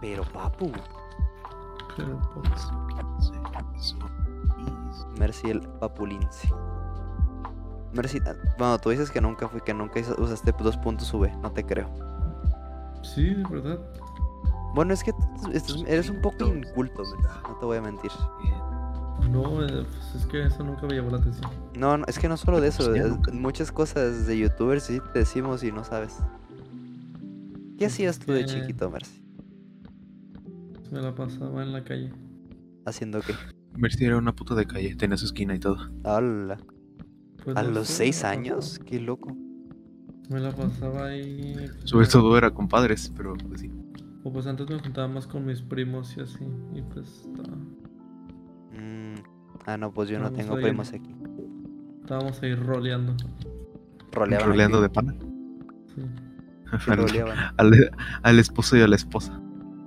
Pero 0.00 0.22
papu, 0.24 0.70
Pero 1.96 2.20
pues. 2.34 2.68
Mercy 5.18 5.50
el 5.50 5.60
papulince. 5.60 6.48
Mercy, 7.92 8.20
ah, 8.26 8.34
bueno, 8.58 8.78
tú 8.78 8.90
dices 8.90 9.10
que 9.10 9.20
nunca 9.20 9.48
fui, 9.48 9.60
que 9.62 9.72
nunca 9.72 10.00
usaste 10.18 10.52
dos 10.58 10.76
puntos 10.76 11.12
V, 11.14 11.34
no 11.42 11.50
te 11.52 11.64
creo. 11.64 11.88
Sí, 13.02 13.34
de 13.34 13.42
verdad. 13.44 13.78
Bueno, 14.74 14.92
es 14.92 15.02
que 15.02 15.12
eres 15.86 16.10
un 16.10 16.20
poco 16.20 16.44
inculto, 16.46 17.02
Mercy, 17.02 17.38
no 17.48 17.56
te 17.58 17.64
voy 17.64 17.78
a 17.78 17.80
mentir. 17.82 18.10
No, 19.30 19.64
eh, 19.64 19.86
pues 19.90 20.14
es 20.22 20.26
que 20.26 20.44
eso 20.44 20.62
nunca 20.62 20.86
me 20.86 20.94
llamó 20.96 21.10
la 21.10 21.16
atención. 21.18 21.50
No, 21.74 21.96
no, 21.96 22.04
es 22.06 22.18
que 22.18 22.28
no 22.28 22.36
solo 22.36 22.60
de 22.60 22.68
eso, 22.68 22.94
es- 22.94 23.32
muchas 23.32 23.72
cosas 23.72 24.26
de 24.26 24.36
youtubers 24.38 24.84
sí 24.84 25.00
te 25.14 25.20
decimos 25.20 25.62
y 25.64 25.72
no 25.72 25.82
sabes. 25.84 26.18
¿Qué 27.78 27.86
hacías 27.86 28.18
tú 28.18 28.32
de 28.32 28.40
que- 28.40 28.46
chiquito, 28.46 28.90
Mercy? 28.90 29.22
Me 30.90 31.00
la 31.00 31.14
pasaba 31.14 31.62
en 31.62 31.72
la 31.72 31.84
calle. 31.84 32.12
¿Haciendo 32.84 33.20
qué? 33.20 33.34
Mercy 33.76 34.04
era 34.04 34.16
una 34.16 34.34
puta 34.34 34.54
de 34.54 34.66
calle, 34.66 34.94
tenía 34.96 35.16
su 35.16 35.26
esquina 35.26 35.54
y 35.54 35.58
todo. 35.58 35.76
Hola. 36.04 36.58
Pues 37.44 37.56
¿A 37.56 37.62
no 37.62 37.70
los 37.70 37.86
sé, 37.88 37.94
seis 37.94 38.24
años? 38.24 38.70
pasaba- 38.78 38.84
Qué 38.86 39.00
loco. 39.00 39.36
Me 40.30 40.40
la 40.40 40.50
pasaba 40.50 41.06
ahí. 41.06 41.54
Sobre 41.84 42.06
todo 42.06 42.36
era 42.36 42.50
con 42.52 42.68
padres, 42.68 43.12
pero 43.16 43.34
pues 43.34 43.60
sí. 43.60 43.70
O 44.24 44.32
pues 44.32 44.46
antes 44.46 44.68
me 44.68 44.78
juntaba 44.80 45.06
más 45.08 45.26
con 45.26 45.44
mis 45.46 45.62
primos 45.62 46.16
y 46.16 46.20
así. 46.20 46.44
Y 46.74 46.82
pues 46.82 47.06
estaba- 47.26 47.56
Mm, 48.72 49.14
Ah, 49.66 49.76
no, 49.76 49.92
pues 49.92 50.08
yo 50.08 50.18
no 50.18 50.30
tengo 50.32 50.54
primos 50.56 50.92
aquí. 50.92 51.14
estábamos 52.02 52.40
ahí 52.42 52.54
roleando. 52.54 53.14
Roleaban. 54.12 54.48
Roleando 54.48 54.78
aquí. 54.78 54.82
de 54.82 54.88
pana. 54.90 55.14
Sí. 55.94 56.02
Al- 57.56 57.90
al 58.22 58.38
esposo 58.38 58.76
y 58.76 58.80
a 58.82 58.88
la 58.88 58.96
esposa. 58.96 59.40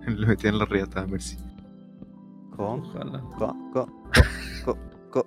Le 0.17 0.27
metían 0.27 0.57
la 0.57 0.65
riata 0.65 1.02
a 1.02 1.07
Mercy. 1.07 1.38
¿Cómo? 2.55 2.83
Ojalá. 2.88 3.21
Co, 3.38 3.55
co, 3.73 3.85
co, 4.13 4.21
co, 4.66 4.77
co. 5.11 5.25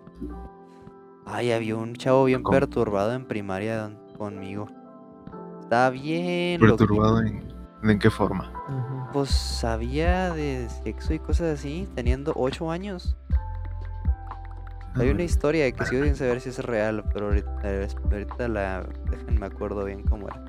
Ay, 1.26 1.52
había 1.52 1.76
un 1.76 1.94
chavo 1.94 2.24
bien 2.24 2.42
perturbado 2.42 3.12
en 3.14 3.26
primaria 3.26 3.90
conmigo. 4.18 4.68
Estaba 5.62 5.90
bien. 5.90 6.60
Perturbado 6.60 7.20
en, 7.22 7.42
en 7.84 7.98
qué 7.98 8.10
forma. 8.10 8.52
Pues 9.12 9.30
sabía 9.30 10.30
de 10.34 10.68
sexo 10.84 11.14
y 11.14 11.18
cosas 11.18 11.58
así, 11.58 11.88
teniendo 11.94 12.32
8 12.36 12.70
años. 12.70 13.16
Hay 14.96 15.08
una 15.08 15.20
Ah, 15.20 15.24
historia 15.24 15.72
que 15.72 15.86
sigo 15.86 16.04
sin 16.04 16.16
saber 16.16 16.40
si 16.42 16.50
es 16.50 16.58
real, 16.58 17.02
pero 17.14 17.28
ahorita, 17.28 17.60
ahorita 18.10 18.48
la. 18.48 18.86
Déjenme 19.10 19.46
acuerdo 19.46 19.84
bien 19.86 20.02
cómo 20.02 20.28
era. 20.28 20.44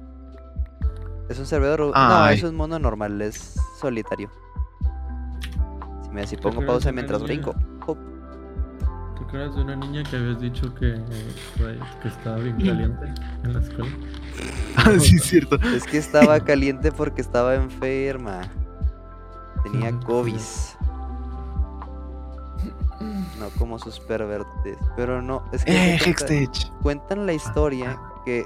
Es 1.30 1.40
un 1.40 1.46
servidor. 1.46 1.92
No, 1.96 2.28
es 2.28 2.44
un 2.44 2.56
mundo 2.56 2.78
normal, 2.80 3.22
es 3.22 3.56
solitario. 3.80 4.30
Si 6.04 6.10
me 6.10 6.28
si 6.28 6.38
pongo 6.38 6.66
pausa 6.66 6.92
mientras 6.92 7.22
niña? 7.22 7.34
brinco. 7.34 7.56
Hop. 7.88 7.98
¿Te 9.18 9.24
acuerdas 9.24 9.56
de 9.56 9.62
una 9.64 9.76
niña 9.76 10.04
que 10.04 10.16
habías 10.18 10.40
dicho 10.42 10.74
que, 10.76 10.94
que 11.58 11.80
que 12.02 12.08
estaba 12.08 12.38
bien 12.38 12.58
caliente 12.66 13.14
en 13.44 13.54
la 13.54 13.60
escuela? 13.60 13.92
Ah, 14.76 14.92
sí, 15.00 15.16
es 15.16 15.24
cierto. 15.24 15.56
Es 15.56 15.84
que 15.86 15.98
estaba 15.98 16.40
caliente 16.46 16.92
porque 16.92 17.22
estaba 17.22 17.56
enferma. 17.56 18.42
Tenía. 19.64 19.98
COVID. 20.02 20.36
No 23.40 23.50
como 23.60 23.78
sus 23.80 24.00
pervertes. 24.00 24.78
Pero 24.96 25.22
no, 25.22 25.44
es 25.52 25.66
que 25.66 25.72
¡Eh, 25.96 25.98
se 26.00 26.14
cuenta- 26.14 26.34
Hextech! 26.34 26.72
cuentan 26.82 27.26
la 27.26 27.34
historia 27.34 28.00
que 28.24 28.46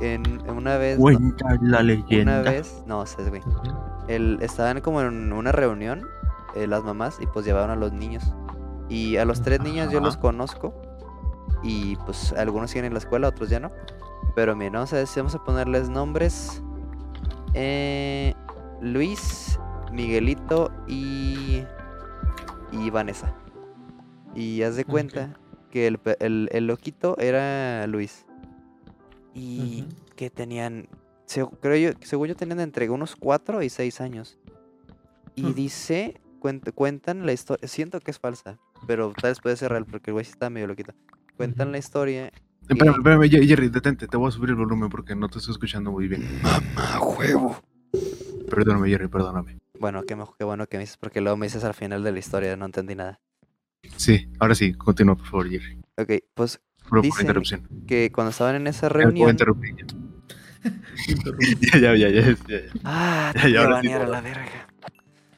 en, 0.00 0.24
en 0.46 0.50
una 0.50 0.76
vez. 0.76 0.98
Cuenta 0.98 1.48
la 1.54 1.58
una 1.60 1.82
leyenda. 1.82 2.42
vez. 2.42 2.82
No, 2.86 3.04
sé, 3.06 3.22
güey. 3.28 3.42
Ujú. 3.42 3.62
el- 4.08 4.38
estaban 4.42 4.80
como 4.80 5.00
en 5.02 5.32
una 5.32 5.52
reunión, 5.52 6.06
eh, 6.54 6.66
las 6.66 6.82
mamás, 6.82 7.18
y 7.20 7.26
pues 7.26 7.44
llevaban 7.46 7.70
a 7.70 7.76
los 7.76 7.92
niños. 7.92 8.24
Y 8.88 9.16
a 9.18 9.24
los 9.24 9.40
tres 9.42 9.60
niños 9.60 9.92
yo 9.92 10.00
los 10.00 10.16
conozco. 10.16 10.74
Y 11.62 11.96
pues 12.06 12.32
algunos 12.32 12.70
siguen 12.70 12.86
en 12.86 12.92
la 12.94 12.98
escuela, 12.98 13.28
otros 13.28 13.48
ya 13.50 13.60
no. 13.60 13.70
Pero 14.34 14.56
miren, 14.56 14.72
vamos 14.74 14.92
a, 14.92 14.96
ver 14.96 15.06
si 15.06 15.20
vamos 15.20 15.34
a 15.34 15.44
ponerles 15.44 15.88
nombres. 15.90 16.62
Eh, 17.54 18.34
Luis, 18.80 19.58
Miguelito 19.92 20.70
y, 20.88 21.62
y 22.72 22.90
Vanessa. 22.90 23.32
Y 24.34 24.62
haz 24.62 24.76
de 24.76 24.84
cuenta 24.84 25.34
que 25.70 25.86
el, 25.86 26.00
el, 26.20 26.48
el 26.52 26.66
loquito 26.66 27.16
era 27.18 27.86
Luis. 27.86 28.24
Y 29.34 29.84
que 30.16 30.30
tenían, 30.30 30.88
se- 31.26 31.46
creo 31.60 31.92
yo, 31.92 31.98
según 32.02 32.28
yo 32.28 32.36
tenían 32.36 32.60
entre 32.60 32.88
unos 32.90 33.16
4 33.16 33.62
y 33.62 33.68
6 33.70 34.00
años. 34.00 34.38
Y 35.34 35.52
dice, 35.52 36.20
cuent- 36.40 36.72
cuentan 36.74 37.24
la 37.24 37.32
historia, 37.32 37.66
siento 37.68 38.00
que 38.00 38.10
es 38.10 38.18
falsa, 38.18 38.58
pero 38.86 39.12
tal 39.12 39.30
vez 39.30 39.40
puede 39.40 39.56
ser 39.56 39.70
real 39.70 39.86
porque 39.86 40.10
el 40.10 40.14
güey 40.14 40.24
sí 40.24 40.32
está 40.32 40.50
medio 40.50 40.66
loquito. 40.66 40.92
Cuentan 41.36 41.72
la 41.72 41.78
historia. 41.78 42.32
Espérame, 42.68 43.28
Ye- 43.28 43.46
Jerry, 43.46 43.68
detente, 43.68 44.06
te 44.06 44.16
voy 44.16 44.28
a 44.28 44.30
subir 44.32 44.50
el 44.50 44.56
volumen 44.56 44.90
porque 44.90 45.14
no 45.14 45.28
te 45.28 45.38
estoy 45.38 45.52
escuchando 45.52 45.90
muy 45.90 46.08
bien. 46.08 46.24
¡Mamá, 46.42 47.00
huevo! 47.00 47.56
Perdóname, 48.50 48.88
Jerry, 48.90 49.08
perdóname. 49.08 49.58
Bueno, 49.78 50.02
qué, 50.04 50.14
mejor, 50.16 50.34
qué 50.38 50.44
bueno 50.44 50.66
que 50.66 50.76
me 50.76 50.82
dices 50.82 50.96
porque 50.98 51.20
luego 51.20 51.36
me 51.36 51.46
dices 51.46 51.64
al 51.64 51.74
final 51.74 52.02
de 52.04 52.12
la 52.12 52.18
historia, 52.18 52.56
no 52.56 52.66
entendí 52.66 52.94
nada. 52.94 53.20
Sí, 53.96 54.28
ahora 54.38 54.54
sí, 54.54 54.74
continúa, 54.74 55.16
por 55.16 55.26
favor, 55.26 55.48
Jerry. 55.48 55.80
Ok, 55.96 56.24
pues 56.34 56.60
por 56.88 57.02
Dicen- 57.02 57.20
interrupción. 57.22 57.68
que 57.86 58.10
cuando 58.12 58.30
estaban 58.30 58.56
en 58.56 58.66
esa 58.66 58.88
reunión... 58.88 59.26
ya. 59.26 59.30
Interrumpí. 59.32 59.68
Ya, 61.72 61.78
ya, 61.80 61.94
ya, 61.94 62.08
ya, 62.08 62.20
ya, 62.20 62.36
ya. 62.48 62.60
¡Ah! 62.84 63.32
Ya, 63.36 63.42
Te 63.42 63.58
a 63.58 63.68
banear 63.68 64.02
a 64.02 64.06
la 64.08 64.20
verga. 64.20 64.68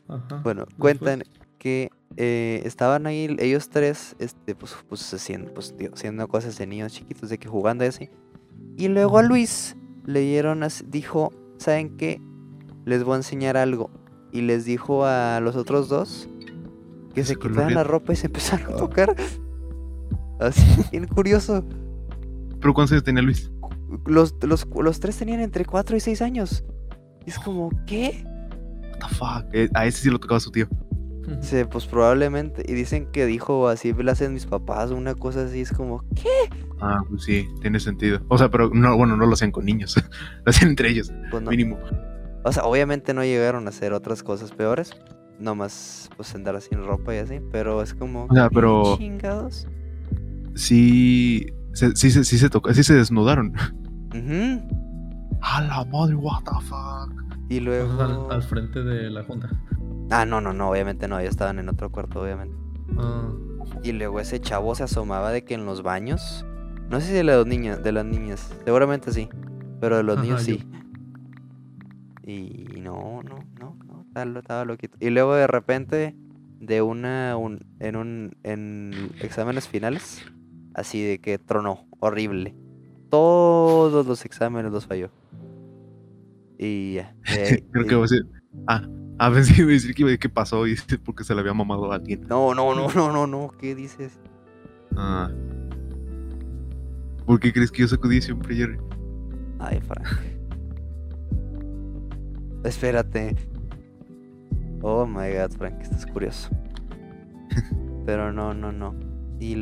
Ajá. 0.08 0.40
Bueno, 0.42 0.62
Después. 0.66 0.78
cuentan 0.98 1.24
que 1.58 1.90
eh, 2.16 2.60
estaban 2.64 3.06
ahí 3.06 3.34
ellos 3.38 3.68
tres, 3.70 4.16
este, 4.18 4.54
pues, 4.54 4.74
pues 4.88 5.12
haciendo, 5.14 5.52
pues, 5.54 5.76
tío, 5.76 5.90
haciendo 5.94 6.26
cosas 6.28 6.58
de 6.58 6.66
niños 6.66 6.92
chiquitos, 6.92 7.28
de 7.30 7.38
que 7.38 7.48
jugando 7.48 7.84
y 7.84 7.88
así. 7.88 8.10
Y 8.76 8.88
luego 8.88 9.18
a 9.18 9.22
Luis 9.22 9.76
le 10.04 10.20
dieron, 10.20 10.62
así- 10.64 10.84
dijo, 10.88 11.32
¿saben 11.58 11.96
qué? 11.96 12.20
Les 12.84 13.04
voy 13.04 13.14
a 13.14 13.16
enseñar 13.18 13.56
algo. 13.56 13.90
Y 14.32 14.40
les 14.42 14.64
dijo 14.64 15.04
a 15.06 15.40
los 15.40 15.56
otros 15.56 15.88
dos 15.88 16.28
que 17.14 17.22
se 17.24 17.36
quitaran 17.36 17.74
la 17.74 17.84
ropa 17.84 18.12
y 18.14 18.16
se 18.16 18.26
empezaron 18.26 18.72
a 18.72 18.76
tocar. 18.76 19.14
Así, 20.42 20.62
bien 20.92 21.06
curioso. 21.06 21.64
¿Pero 22.60 22.74
cuántos 22.74 22.92
años 22.92 23.04
tenía 23.04 23.22
Luis? 23.22 23.50
Los, 24.06 24.34
los, 24.42 24.66
los 24.80 25.00
tres 25.00 25.16
tenían 25.18 25.40
entre 25.40 25.64
4 25.64 25.96
y 25.96 26.00
6 26.00 26.22
años. 26.22 26.64
Y 27.26 27.30
es 27.30 27.38
como, 27.38 27.70
¿qué? 27.86 28.24
What 28.92 28.98
the 29.08 29.14
fuck? 29.14 29.44
Eh, 29.54 29.68
a 29.74 29.86
ese 29.86 30.02
sí 30.02 30.10
lo 30.10 30.18
tocaba 30.18 30.40
su 30.40 30.50
tío. 30.50 30.66
Sí, 31.40 31.62
pues 31.70 31.86
probablemente. 31.86 32.64
Y 32.66 32.72
dicen 32.74 33.06
que 33.12 33.26
dijo 33.26 33.68
así 33.68 33.92
lo 33.92 34.10
hacen 34.10 34.32
mis 34.34 34.46
papás, 34.46 34.90
una 34.90 35.14
cosa 35.14 35.44
así. 35.44 35.60
Es 35.60 35.72
como, 35.72 36.02
¿qué? 36.14 36.28
Ah, 36.80 37.02
pues 37.08 37.22
sí, 37.24 37.46
tiene 37.60 37.78
sentido. 37.78 38.20
O 38.28 38.38
sea, 38.38 38.50
pero 38.50 38.70
no, 38.70 38.96
bueno, 38.96 39.16
no 39.16 39.26
lo 39.26 39.34
hacían 39.34 39.52
con 39.52 39.64
niños. 39.64 39.94
lo 40.44 40.50
hacían 40.50 40.70
entre 40.70 40.88
ellos, 40.90 41.12
Pues 41.30 41.42
no. 41.42 41.50
mínimo. 41.50 41.78
O 42.44 42.50
sea, 42.52 42.64
obviamente 42.64 43.14
no 43.14 43.22
llegaron 43.22 43.66
a 43.66 43.70
hacer 43.70 43.92
otras 43.92 44.22
cosas 44.24 44.50
peores. 44.50 44.90
Nomás, 45.38 46.10
pues 46.16 46.34
andar 46.34 46.60
sin 46.60 46.84
ropa 46.84 47.14
y 47.14 47.18
así. 47.18 47.40
Pero 47.52 47.82
es 47.82 47.94
como. 47.94 48.24
O 48.28 48.34
sea, 48.34 48.48
¿qué 48.48 48.54
pero- 48.54 48.96
chingados? 48.96 49.66
Sí, 50.54 51.46
se, 51.72 51.94
sí, 51.96 52.10
se- 52.10 52.24
sí 52.24 52.38
se 52.38 52.50
tocó, 52.50 52.72
sí 52.74 52.82
se 52.84 52.94
desnudaron. 52.94 53.52
A 55.40 55.60
la 55.62 55.84
madre, 55.90 56.14
what 56.14 56.42
the 56.44 56.64
fuck. 56.66 57.12
Y 57.48 57.60
luego. 57.60 58.00
al, 58.00 58.30
al 58.30 58.42
frente 58.42 58.82
de 58.82 59.10
la 59.10 59.24
junta. 59.24 59.50
Ah, 60.10 60.24
no, 60.24 60.40
no, 60.40 60.52
no, 60.52 60.70
obviamente 60.70 61.08
no. 61.08 61.18
Ellos 61.18 61.30
estaban 61.30 61.58
en 61.58 61.68
otro 61.68 61.90
cuarto, 61.90 62.20
obviamente. 62.22 62.54
Ah, 62.98 63.28
Y 63.82 63.92
luego 63.92 64.20
ese 64.20 64.40
chavo 64.40 64.74
se 64.74 64.84
asomaba 64.84 65.30
de 65.32 65.44
que 65.44 65.54
en 65.54 65.64
los 65.64 65.82
baños. 65.82 66.44
No 66.90 67.00
sé 67.00 67.06
si 67.08 67.12
de 67.14 67.24
los 67.24 67.46
niños, 67.46 67.82
de 67.82 67.92
las 67.92 68.04
niñas. 68.04 68.52
Seguramente 68.64 69.12
sí. 69.12 69.28
Pero 69.80 69.96
de 69.96 70.02
los 70.02 70.16
Ajá, 70.18 70.24
niños 70.24 70.46
yo- 70.46 70.54
sí. 70.56 70.68
Y 72.24 72.80
no, 72.80 73.22
no, 73.22 73.36
no, 73.58 73.76
no. 73.86 74.04
Estaba, 74.06 74.38
estaba 74.38 74.64
loquito. 74.64 74.96
Y 75.00 75.10
luego 75.10 75.34
de 75.34 75.46
repente, 75.46 76.14
de 76.60 76.82
una. 76.82 77.36
un- 77.36 77.64
en 77.80 77.96
un. 77.96 78.36
en 78.44 79.10
exámenes 79.20 79.66
finales. 79.68 80.22
Así 80.74 81.02
de 81.02 81.18
que 81.18 81.38
tronó. 81.38 81.86
Horrible. 82.00 82.54
Todos 83.10 84.06
los 84.06 84.24
exámenes 84.24 84.72
los 84.72 84.86
falló. 84.86 85.10
Y 86.58 86.94
ya. 86.94 87.14
Creo 87.72 87.86
que 87.86 87.94
va 87.94 88.04
a 88.04 88.08
ser. 88.08 88.24
Ah, 88.66 88.86
a 89.18 89.28
ver 89.28 89.44
si 89.44 89.60
iba 89.60 89.70
a 89.70 89.72
decir 89.72 89.94
que 89.94 90.02
iba- 90.02 90.16
qué 90.16 90.28
pasó 90.28 90.66
y 90.66 90.76
porque 91.04 91.24
se 91.24 91.34
le 91.34 91.40
había 91.40 91.54
mamado 91.54 91.92
a 91.92 91.96
alguien. 91.96 92.22
No, 92.28 92.54
no, 92.54 92.74
no, 92.74 92.88
no, 92.92 93.12
no, 93.12 93.26
no. 93.26 93.50
¿Qué 93.58 93.74
dices? 93.74 94.18
Ah. 94.96 95.30
¿Por 97.26 97.38
qué 97.38 97.52
crees 97.52 97.70
que 97.70 97.82
yo 97.82 97.88
sacudí 97.88 98.20
siempre, 98.20 98.54
Jerry? 98.54 98.78
Ay, 99.58 99.80
Frank. 99.80 100.06
Espérate. 102.64 103.36
Oh 104.82 105.06
my 105.06 105.30
god, 105.32 105.52
Frank, 105.56 105.80
estás 105.82 106.06
curioso. 106.06 106.50
Pero 108.06 108.32
no, 108.32 108.52
no, 108.54 108.72
no. 108.72 108.94
Y, 109.38 109.54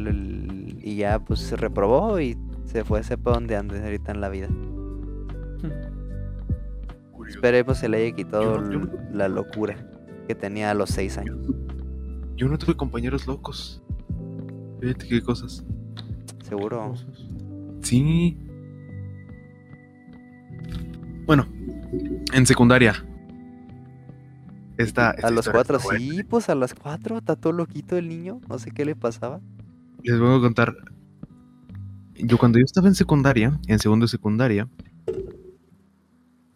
y 0.83 0.97
ya 0.97 1.19
pues 1.19 1.41
se 1.41 1.57
reprobó 1.57 2.21
y 2.21 2.37
se 2.65 2.85
fue, 2.85 3.03
sepa 3.03 3.33
dónde 3.33 3.57
ande 3.57 3.83
ahorita 3.83 4.13
en 4.13 4.21
la 4.21 4.29
vida. 4.29 4.49
ujú. 4.49 5.71
Esperemos 7.29 7.79
se 7.79 7.89
le 7.89 7.99
haya 8.05 8.15
quitado 8.17 8.43
Yo 8.57 8.61
no- 8.61 8.73
yo 8.73 8.79
no- 8.81 8.85
l- 8.93 8.93
la 9.17 9.29
locura. 9.29 9.77
que 10.27 10.35
tenía 10.35 10.71
a 10.71 10.75
los 10.75 10.91
6 10.91 11.19
años. 11.19 11.39
Yo 12.37 12.49
no 12.49 12.57
tuve 12.59 12.77
compañeros 12.77 13.27
locos. 13.27 13.83
Fíjate 14.81 15.09
qué 15.09 15.21
cosas. 15.23 15.65
Seguro. 16.45 16.95
Sí. 17.83 18.39
Bueno, 21.27 21.47
en 22.33 22.47
secundaria. 22.47 23.05
Esta, 24.79 25.11
esta 25.11 25.27
A 25.27 25.31
los 25.31 25.47
historia 25.47 25.65
4, 25.65 25.77
está 25.77 25.89
buena. 25.89 25.99
sí, 26.15 26.23
pues 26.25 26.49
a 26.49 26.55
las 26.55 26.75
4, 26.75 27.19
está 27.19 27.37
todo 27.37 27.53
loquito 27.53 27.97
el 27.97 28.09
niño. 28.09 28.41
No 28.49 28.59
sé 28.59 28.71
qué 28.71 28.85
le 28.85 28.95
pasaba. 28.97 29.41
Les 30.03 30.19
voy 30.19 30.39
a 30.39 30.41
contar. 30.41 30.75
Yo 32.15 32.39
cuando 32.39 32.59
yo 32.59 32.65
estaba 32.65 32.89
en 32.89 32.95
secundaria, 32.95 33.59
en 33.67 33.79
segundo 33.79 34.05
de 34.05 34.09
secundaria, 34.11 34.69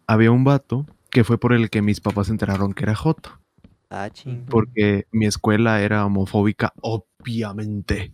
había 0.07 0.31
un 0.31 0.43
vato 0.43 0.85
que 1.09 1.23
fue 1.23 1.37
por 1.39 1.53
el 1.53 1.69
que 1.69 1.81
mis 1.81 2.01
papás 2.01 2.27
se 2.27 2.33
enteraron 2.33 2.73
que 2.73 2.83
era 2.83 2.95
Joto. 2.95 3.39
Ah, 3.89 4.09
ching. 4.11 4.45
Porque 4.47 5.07
mi 5.11 5.25
escuela 5.25 5.81
era 5.81 6.05
homofóbica, 6.05 6.73
obviamente. 6.81 8.11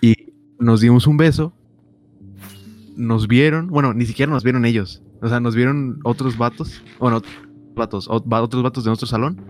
Y 0.00 0.14
nos 0.58 0.80
dimos 0.80 1.06
un 1.06 1.16
beso. 1.16 1.52
Nos 2.96 3.28
vieron, 3.28 3.68
bueno, 3.68 3.92
ni 3.92 4.06
siquiera 4.06 4.32
nos 4.32 4.42
vieron 4.42 4.64
ellos. 4.64 5.02
O 5.20 5.28
sea, 5.28 5.38
nos 5.38 5.54
vieron 5.54 6.00
otros 6.02 6.38
vatos. 6.38 6.82
Bueno, 6.98 7.20
vatos, 7.74 8.08
ot- 8.08 8.24
va- 8.32 8.42
otros 8.42 8.62
vatos 8.62 8.84
de 8.84 8.90
nuestro 8.90 9.06
salón. 9.06 9.40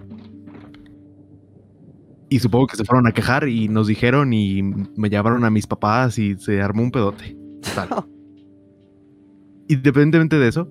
Y 2.28 2.40
supongo 2.40 2.66
que 2.66 2.76
se 2.76 2.84
fueron 2.84 3.06
a 3.06 3.12
quejar 3.12 3.48
y 3.48 3.68
nos 3.68 3.86
dijeron 3.86 4.32
y 4.32 4.62
me 4.62 5.08
llevaron 5.08 5.44
a 5.44 5.50
mis 5.50 5.66
papás 5.66 6.18
y 6.18 6.36
se 6.36 6.60
armó 6.60 6.82
un 6.82 6.90
pedote. 6.90 7.36
Total. 7.62 8.04
Independientemente 9.68 10.38
de 10.38 10.48
eso, 10.48 10.68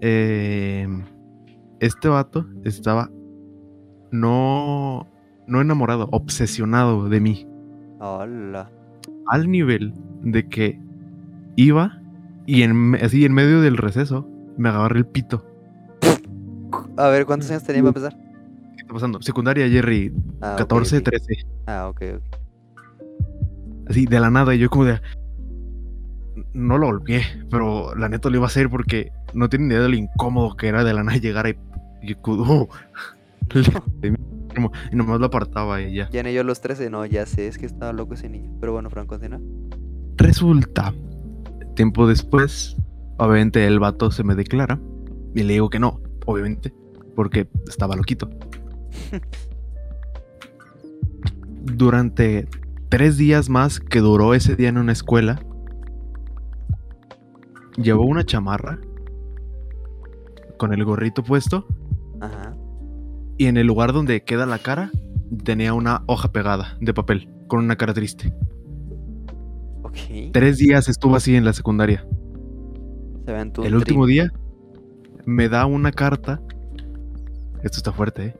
eh, 0.00 0.86
este 1.80 2.08
vato 2.08 2.46
estaba 2.64 3.10
no, 4.10 5.08
no 5.46 5.60
enamorado, 5.60 6.08
obsesionado 6.12 7.08
de 7.08 7.20
mí 7.20 7.46
Hola. 8.00 8.70
al 9.28 9.50
nivel 9.50 9.94
de 10.22 10.48
que 10.48 10.80
iba 11.56 12.00
y 12.46 12.62
en, 12.62 12.96
así 12.96 13.24
en 13.24 13.32
medio 13.32 13.60
del 13.60 13.76
receso 13.76 14.28
me 14.56 14.68
agarré 14.68 14.98
el 14.98 15.06
pito. 15.06 15.46
A 16.96 17.08
ver, 17.08 17.26
¿cuántos 17.26 17.50
años 17.50 17.64
tenía 17.64 17.82
para 17.82 17.88
empezar? 17.90 18.31
¿Qué 18.76 18.82
está 18.82 18.92
pasando? 18.94 19.20
Secundaria, 19.22 19.68
Jerry, 19.68 20.12
Ah, 20.40 20.52
ok, 20.54 20.58
14, 20.58 20.98
ok. 20.98 21.04
13. 21.04 21.34
Ah, 21.66 21.88
ok, 21.88 22.02
ok. 22.16 22.22
Así, 23.88 24.06
de 24.06 24.20
la 24.20 24.30
nada, 24.30 24.54
y 24.54 24.58
yo 24.58 24.70
como 24.70 24.84
de... 24.86 25.00
No 26.54 26.78
lo 26.78 26.86
golpeé, 26.86 27.22
pero 27.50 27.94
la 27.94 28.08
neta 28.08 28.30
lo 28.30 28.36
iba 28.36 28.46
a 28.46 28.48
hacer 28.48 28.70
porque 28.70 29.10
no 29.34 29.48
tienen 29.48 29.70
idea 29.70 29.80
de 29.82 29.88
lo 29.90 29.96
incómodo 29.96 30.56
que 30.56 30.68
era 30.68 30.82
de 30.84 30.94
la 30.94 31.02
nada 31.04 31.18
llegar 31.18 31.46
y... 31.48 31.56
y 32.08 32.14
como- 34.54 34.72
y 34.90 34.96
nomás 34.96 35.18
lo 35.20 35.26
apartaba 35.26 35.80
y 35.80 35.94
ya. 35.94 36.10
Ya 36.10 36.22
ni 36.22 36.32
yo 36.32 36.44
los 36.44 36.60
13, 36.60 36.90
no, 36.90 37.04
ya 37.06 37.26
sé, 37.26 37.48
es 37.48 37.58
que 37.58 37.66
estaba 37.66 37.92
loco 37.92 38.14
ese 38.14 38.28
niño. 38.28 38.50
Pero 38.60 38.72
bueno, 38.72 38.90
Fran, 38.90 39.06
continúa. 39.06 39.40
Resulta, 40.16 40.92
tiempo 41.74 42.06
después, 42.06 42.76
obviamente 43.18 43.66
el 43.66 43.78
vato 43.78 44.10
se 44.10 44.24
me 44.24 44.34
declara 44.34 44.78
y 45.34 45.42
le 45.42 45.54
digo 45.54 45.70
que 45.70 45.78
no, 45.78 46.00
obviamente, 46.26 46.72
porque 47.16 47.48
estaba 47.66 47.96
loquito. 47.96 48.28
Durante 51.64 52.48
tres 52.88 53.16
días 53.16 53.48
más 53.48 53.80
que 53.80 54.00
duró 54.00 54.34
ese 54.34 54.56
día 54.56 54.68
en 54.68 54.78
una 54.78 54.92
escuela, 54.92 55.42
llevó 57.76 58.04
una 58.04 58.24
chamarra 58.24 58.78
con 60.58 60.72
el 60.72 60.84
gorrito 60.84 61.22
puesto 61.22 61.66
Ajá. 62.20 62.54
y 63.38 63.46
en 63.46 63.56
el 63.56 63.66
lugar 63.66 63.92
donde 63.92 64.22
queda 64.24 64.46
la 64.46 64.58
cara 64.58 64.90
tenía 65.44 65.74
una 65.74 66.02
hoja 66.06 66.32
pegada 66.32 66.76
de 66.80 66.92
papel 66.92 67.28
con 67.48 67.60
una 67.60 67.76
cara 67.76 67.94
triste. 67.94 68.32
Ok. 69.82 70.32
Tres 70.32 70.58
días 70.58 70.88
estuvo 70.88 71.16
así 71.16 71.34
en 71.36 71.44
la 71.44 71.52
secundaria. 71.52 72.06
Se 73.26 73.66
El 73.66 73.74
último 73.74 74.06
día 74.06 74.32
me 75.24 75.48
da 75.48 75.66
una 75.66 75.92
carta. 75.92 76.40
Esto 77.62 77.78
está 77.78 77.92
fuerte, 77.92 78.26
¿eh? 78.26 78.36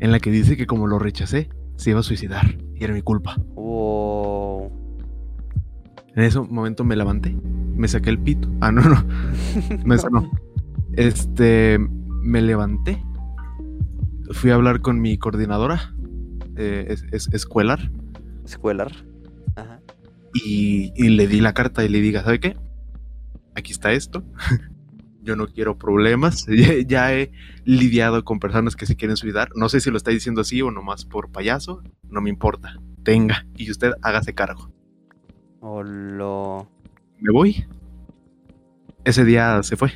En 0.00 0.12
la 0.12 0.18
que 0.20 0.30
dice 0.30 0.56
que 0.56 0.66
como 0.66 0.86
lo 0.86 0.98
rechacé, 0.98 1.48
se 1.76 1.90
iba 1.90 2.00
a 2.00 2.02
suicidar. 2.02 2.56
Y 2.74 2.84
era 2.84 2.92
mi 2.94 3.02
culpa. 3.02 3.36
Wow. 3.54 4.70
En 6.14 6.22
ese 6.22 6.40
momento 6.40 6.84
me 6.84 6.96
levanté, 6.96 7.36
me 7.74 7.88
saqué 7.88 8.10
el 8.10 8.18
pito. 8.18 8.48
Ah, 8.60 8.72
no, 8.72 8.82
no. 8.82 9.04
No, 9.84 9.94
eso 9.94 10.08
no. 10.10 10.30
Este, 10.94 11.78
me 12.22 12.40
levanté. 12.42 13.02
Fui 14.32 14.50
a 14.50 14.54
hablar 14.54 14.80
con 14.80 15.00
mi 15.00 15.18
coordinadora 15.18 15.94
eh, 16.56 16.86
es- 16.88 17.04
es- 17.12 17.28
escolar 17.32 17.92
Escuelar. 18.44 18.90
Ajá. 19.56 19.80
y, 20.34 20.92
y 20.96 21.08
le 21.10 21.26
di 21.28 21.40
la 21.40 21.52
carta 21.54 21.84
y 21.84 21.88
le 21.88 22.00
diga, 22.00 22.22
¿sabe 22.24 22.40
qué? 22.40 22.56
Aquí 23.54 23.72
está 23.72 23.92
esto. 23.92 24.24
Yo 25.26 25.34
no 25.34 25.48
quiero 25.48 25.76
problemas. 25.76 26.46
Ya, 26.86 27.12
he 27.12 27.32
lidiado 27.64 28.24
con 28.24 28.38
personas 28.38 28.76
que 28.76 28.86
se 28.86 28.94
quieren 28.94 29.16
suicidar. 29.16 29.50
No 29.56 29.68
sé 29.68 29.80
si 29.80 29.90
lo 29.90 29.96
está 29.96 30.12
diciendo 30.12 30.40
así 30.40 30.62
o 30.62 30.70
nomás 30.70 31.04
por 31.04 31.30
payaso. 31.30 31.82
No 32.08 32.20
me 32.20 32.30
importa. 32.30 32.76
Tenga. 33.02 33.44
Y 33.56 33.70
usted 33.70 33.92
hágase 34.02 34.34
cargo. 34.34 34.70
O 35.60 35.82
lo. 35.82 36.70
Me 37.18 37.32
voy. 37.32 37.66
Ese 39.04 39.24
día 39.24 39.60
se 39.64 39.76
fue. 39.76 39.90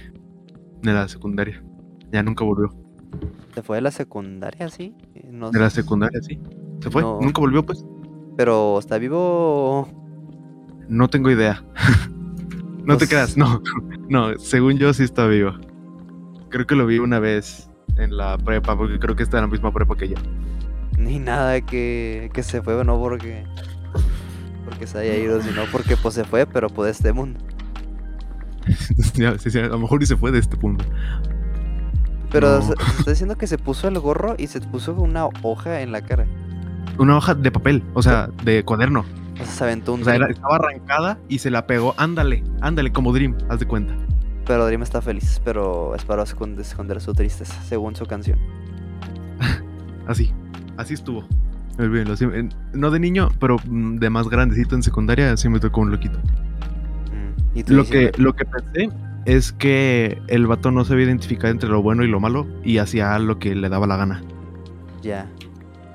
De 0.82 0.92
la 0.92 1.06
secundaria. 1.06 1.62
Ya 2.10 2.24
nunca 2.24 2.44
volvió. 2.44 2.74
¿Se 3.54 3.62
fue 3.62 3.76
de 3.76 3.82
la 3.82 3.92
secundaria, 3.92 4.68
sí? 4.68 4.96
No 5.30 5.52
De 5.52 5.60
la 5.60 5.70
secundaria, 5.70 6.20
sí. 6.22 6.40
Se 6.80 6.90
fue. 6.90 7.02
No. 7.02 7.20
Nunca 7.20 7.40
volvió, 7.40 7.64
pues. 7.64 7.84
Pero, 8.36 8.80
¿está 8.80 8.98
vivo? 8.98 9.88
No 10.88 11.08
tengo 11.08 11.30
idea. 11.30 11.64
no 12.84 12.96
te 12.96 13.06
creas, 13.08 13.36
no. 13.36 13.62
No, 14.08 14.36
según 14.38 14.76
yo 14.78 14.92
sí 14.92 15.04
está 15.04 15.26
vivo. 15.26 15.52
Creo 16.48 16.66
que 16.66 16.74
lo 16.74 16.84
vi 16.86 16.98
una 16.98 17.20
vez 17.20 17.70
en 17.96 18.16
la 18.16 18.36
prepa, 18.38 18.76
porque 18.76 18.98
creo 18.98 19.14
que 19.14 19.22
está 19.22 19.38
en 19.38 19.44
la 19.44 19.48
misma 19.48 19.72
prepa 19.72 19.96
que 19.96 20.08
yo. 20.08 20.16
Ni 20.98 21.18
nada 21.20 21.60
que, 21.60 22.28
que 22.34 22.42
se 22.42 22.60
fue, 22.60 22.84
no 22.84 22.98
porque. 22.98 23.44
Porque 24.64 24.86
se 24.88 24.98
haya 24.98 25.16
ido, 25.16 25.40
sino 25.42 25.62
porque 25.70 25.96
pues 25.96 26.14
se 26.14 26.24
fue, 26.24 26.44
pero 26.46 26.68
pues 26.68 26.86
de 26.86 26.90
este 26.92 27.12
mundo. 27.12 27.38
Ya, 29.14 29.38
sí, 29.38 29.50
sí, 29.50 29.58
a 29.58 29.68
lo 29.68 29.78
mejor 29.78 30.02
y 30.02 30.06
se 30.06 30.16
fue 30.16 30.30
de 30.32 30.38
este 30.40 30.56
punto. 30.56 30.84
Pero 32.30 32.58
No. 32.58 32.62
se, 32.62 32.74
se 32.76 32.98
está 32.98 33.10
diciendo 33.12 33.36
que 33.36 33.46
se 33.46 33.58
puso 33.58 33.88
el 33.88 33.98
gorro 33.98 34.34
y 34.38 34.46
se 34.48 34.60
puso 34.60 34.92
una 34.94 35.26
hoja 35.42 35.80
en 35.82 35.92
la 35.92 36.02
cara. 36.02 36.26
Una 36.98 37.16
hoja 37.16 37.34
de 37.34 37.50
papel, 37.50 37.82
o 37.94 38.02
sea, 38.02 38.28
de 38.44 38.64
cuaderno. 38.64 39.04
O 39.40 39.44
sea, 39.44 39.52
se 39.54 39.64
aventó 39.64 39.94
un 39.94 40.02
O 40.02 40.04
sea, 40.04 40.14
era- 40.16 40.26
trip, 40.26 40.36
estaba 40.36 40.56
arrancada 40.56 41.18
y 41.28 41.38
se 41.38 41.50
la 41.50 41.66
pegó. 41.66 41.94
Ándale, 41.96 42.42
ándale, 42.60 42.92
como 42.92 43.12
Dream, 43.12 43.36
haz 43.48 43.60
de 43.60 43.66
cuenta. 43.66 43.94
pero 44.46 44.66
Dream 44.66 44.82
está 44.82 45.00
feliz, 45.00 45.40
pero 45.44 45.94
es 45.94 46.04
para 46.04 46.22
esconder, 46.24 47.00
su 47.00 47.12
tristeza, 47.14 47.60
según 47.62 47.94
su 47.96 48.04
canción. 48.06 48.38
Así, 50.06 50.32
así 50.76 50.94
estuvo. 50.94 51.24
No 52.74 52.90
de 52.90 52.98
niño, 52.98 53.28
pero 53.38 53.56
mm, 53.64 53.96
de 53.96 54.10
más 54.10 54.28
grandecito 54.28 54.74
en 54.74 54.82
secundaria, 54.82 55.36
sí 55.36 55.48
me 55.48 55.60
tocó 55.60 55.80
un 55.82 55.90
loquito. 55.92 56.18
Mm, 56.18 57.58
Y 57.58 57.62
Lo 57.72 57.84
que, 57.84 58.10
lo 58.18 58.32
que 58.34 58.44
pensé 58.44 58.88
es 59.24 59.52
que 59.52 60.20
el 60.26 60.46
vato 60.48 60.70
no 60.72 60.84
sabía 60.84 61.04
identificar 61.04 61.50
entre 61.50 61.68
lo 61.68 61.80
bueno 61.82 62.02
y 62.02 62.08
lo 62.08 62.18
malo 62.20 62.46
y 62.64 62.78
hacía 62.78 63.16
lo 63.20 63.38
que 63.38 63.54
le 63.54 63.68
daba 63.68 63.86
la 63.86 63.96
gana. 63.96 64.20
Ya. 65.02 65.26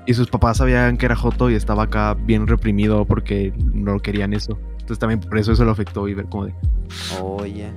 Y 0.06 0.14
sus 0.14 0.28
papás 0.28 0.58
sabían 0.58 0.96
que 0.96 1.06
era 1.06 1.16
Joto 1.16 1.50
y 1.50 1.54
estaba 1.54 1.82
acá 1.84 2.14
bien 2.14 2.46
reprimido 2.46 3.04
porque 3.04 3.52
no 3.58 3.98
querían 3.98 4.32
eso. 4.32 4.56
Entonces 4.72 5.00
también 5.00 5.18
por 5.18 5.36
eso 5.36 5.50
eso 5.52 5.64
lo 5.64 5.72
afectó 5.72 6.06
y 6.06 6.14
ver 6.14 6.26
como 6.26 6.46
de... 6.46 6.54
Oye. 7.20 7.72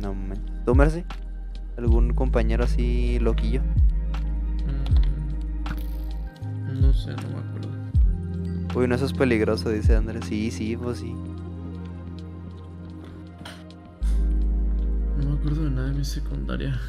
No 0.00 0.12
man. 0.12 0.38
¿Tú, 0.66 0.74
Mercy? 0.74 1.04
¿Algún 1.78 2.12
compañero 2.14 2.64
así 2.64 3.20
loquillo? 3.20 3.62
Mm, 6.66 6.80
No 6.80 6.92
sé, 6.92 7.10
no 7.10 7.28
me 7.28 7.38
acuerdo. 7.38 7.68
Uy, 8.74 8.88
no, 8.88 8.94
eso 8.96 9.06
es 9.06 9.12
peligroso, 9.12 9.70
dice 9.70 9.94
Andrés. 9.94 10.24
Sí, 10.26 10.50
sí, 10.50 10.76
pues 10.76 10.98
sí. 10.98 11.14
No 15.18 15.28
me 15.30 15.34
acuerdo 15.38 15.62
de 15.64 15.70
nada 15.70 15.88
de 15.90 15.94
mi 15.98 16.04
secundaria. 16.04 16.80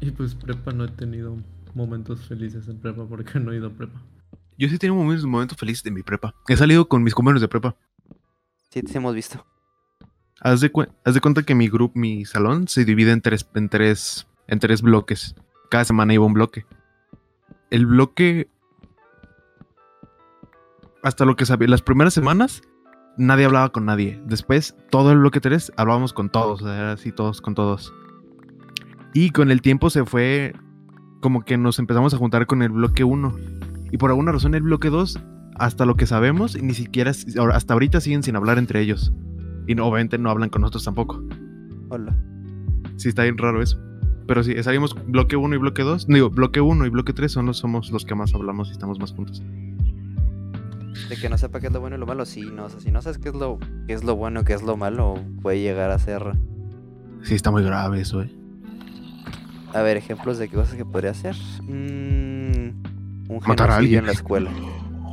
Y 0.00 0.10
pues 0.10 0.34
prepa 0.34 0.72
no 0.72 0.84
he 0.84 0.88
tenido 0.88 1.36
momentos 1.74 2.26
felices 2.26 2.68
en 2.68 2.78
prepa 2.78 3.06
porque 3.06 3.38
no 3.40 3.52
he 3.52 3.56
ido 3.56 3.68
a 3.68 3.70
prepa. 3.70 4.00
Yo 4.56 4.68
sí 4.68 4.78
tengo 4.78 4.96
momentos, 4.96 5.24
momentos 5.26 5.56
felices 5.56 5.82
de 5.84 5.90
mi 5.90 6.02
prepa. 6.02 6.34
He 6.48 6.56
salido 6.56 6.88
con 6.88 7.02
mis 7.02 7.14
compañeros 7.14 7.40
de 7.40 7.48
prepa. 7.48 7.76
Sí, 8.70 8.82
te 8.82 8.96
hemos 8.96 9.14
visto. 9.14 9.44
Haz 10.40 10.60
de, 10.60 10.70
haz 11.04 11.14
de 11.14 11.20
cuenta 11.20 11.42
que 11.42 11.54
mi 11.54 11.68
grupo, 11.68 11.98
mi 11.98 12.24
salón, 12.24 12.68
se 12.68 12.84
divide 12.84 13.12
en 13.12 13.20
tres, 13.20 13.48
en 13.54 13.68
tres, 13.68 14.26
en 14.46 14.58
tres 14.58 14.82
bloques. 14.82 15.34
Cada 15.70 15.84
semana 15.84 16.14
iba 16.14 16.24
un 16.24 16.34
bloque. 16.34 16.66
El 17.70 17.86
bloque. 17.86 18.48
Hasta 21.02 21.24
lo 21.24 21.36
que 21.36 21.46
sabía, 21.46 21.68
las 21.68 21.82
primeras 21.82 22.14
semanas, 22.14 22.62
nadie 23.16 23.44
hablaba 23.44 23.70
con 23.70 23.84
nadie. 23.84 24.20
Después, 24.24 24.74
todo 24.90 25.12
el 25.12 25.18
bloque 25.18 25.40
3 25.40 25.72
hablábamos 25.76 26.12
con 26.12 26.30
todos. 26.30 26.62
o 26.62 26.64
sea, 26.64 26.76
Era 26.76 26.92
así, 26.92 27.12
todos 27.12 27.40
con 27.40 27.54
todos. 27.54 27.92
Y 29.14 29.30
con 29.30 29.50
el 29.50 29.62
tiempo 29.62 29.90
se 29.90 30.04
fue 30.04 30.54
como 31.20 31.44
que 31.44 31.56
nos 31.56 31.78
empezamos 31.78 32.14
a 32.14 32.18
juntar 32.18 32.46
con 32.46 32.62
el 32.62 32.70
bloque 32.70 33.04
1. 33.04 33.34
Y 33.90 33.98
por 33.98 34.10
alguna 34.10 34.32
razón 34.32 34.54
el 34.54 34.62
bloque 34.62 34.90
2, 34.90 35.18
hasta 35.56 35.86
lo 35.86 35.96
que 35.96 36.06
sabemos, 36.06 36.60
ni 36.60 36.74
siquiera, 36.74 37.10
hasta 37.10 37.72
ahorita 37.72 38.00
siguen 38.00 38.22
sin 38.22 38.36
hablar 38.36 38.58
entre 38.58 38.80
ellos. 38.80 39.12
Y 39.66 39.74
no, 39.74 39.86
obviamente 39.86 40.18
no 40.18 40.30
hablan 40.30 40.50
con 40.50 40.62
nosotros 40.62 40.84
tampoco. 40.84 41.22
Hola. 41.90 42.16
Sí, 42.96 43.08
está 43.08 43.22
bien 43.22 43.38
raro 43.38 43.62
eso. 43.62 43.78
Pero 44.26 44.42
sí, 44.42 44.62
salimos 44.62 44.94
bloque 45.06 45.36
1 45.36 45.54
y 45.54 45.58
bloque 45.58 45.82
2. 45.82 46.06
Digo, 46.06 46.30
bloque 46.30 46.60
1 46.60 46.86
y 46.86 46.90
bloque 46.90 47.12
3 47.12 47.32
son 47.32 47.46
los, 47.46 47.58
somos 47.58 47.90
los 47.90 48.04
que 48.04 48.14
más 48.14 48.34
hablamos 48.34 48.68
y 48.68 48.72
estamos 48.72 48.98
más 48.98 49.12
juntos. 49.12 49.42
De 51.08 51.16
que 51.16 51.28
no 51.28 51.38
sepa 51.38 51.60
qué 51.60 51.68
es 51.68 51.72
lo 51.72 51.80
bueno 51.80 51.96
y 51.96 51.98
lo 51.98 52.06
malo, 52.06 52.26
sí, 52.26 52.42
no. 52.42 52.66
O 52.66 52.68
sea, 52.68 52.80
si 52.80 52.90
no 52.90 53.00
sabes 53.00 53.18
qué 53.18 53.30
es 53.30 53.34
lo, 53.34 53.58
qué 53.86 53.94
es 53.94 54.04
lo 54.04 54.16
bueno 54.16 54.40
y 54.40 54.44
qué 54.44 54.52
es 54.52 54.62
lo 54.62 54.76
malo, 54.76 55.14
puede 55.40 55.60
llegar 55.60 55.90
a 55.90 55.98
ser. 55.98 56.22
Sí, 57.22 57.34
está 57.34 57.50
muy 57.50 57.62
grave 57.62 58.00
eso, 58.00 58.22
eh. 58.22 58.37
A 59.74 59.82
ver, 59.82 59.96
ejemplos 59.96 60.38
de 60.38 60.48
qué 60.48 60.56
cosas 60.56 60.74
que 60.74 60.84
podría 60.84 61.10
hacer. 61.10 61.36
Mm, 61.62 63.30
un 63.30 63.40
Matar 63.46 63.70
a 63.70 63.76
alguien. 63.76 64.00
en 64.00 64.06
la 64.06 64.12
escuela. 64.12 64.50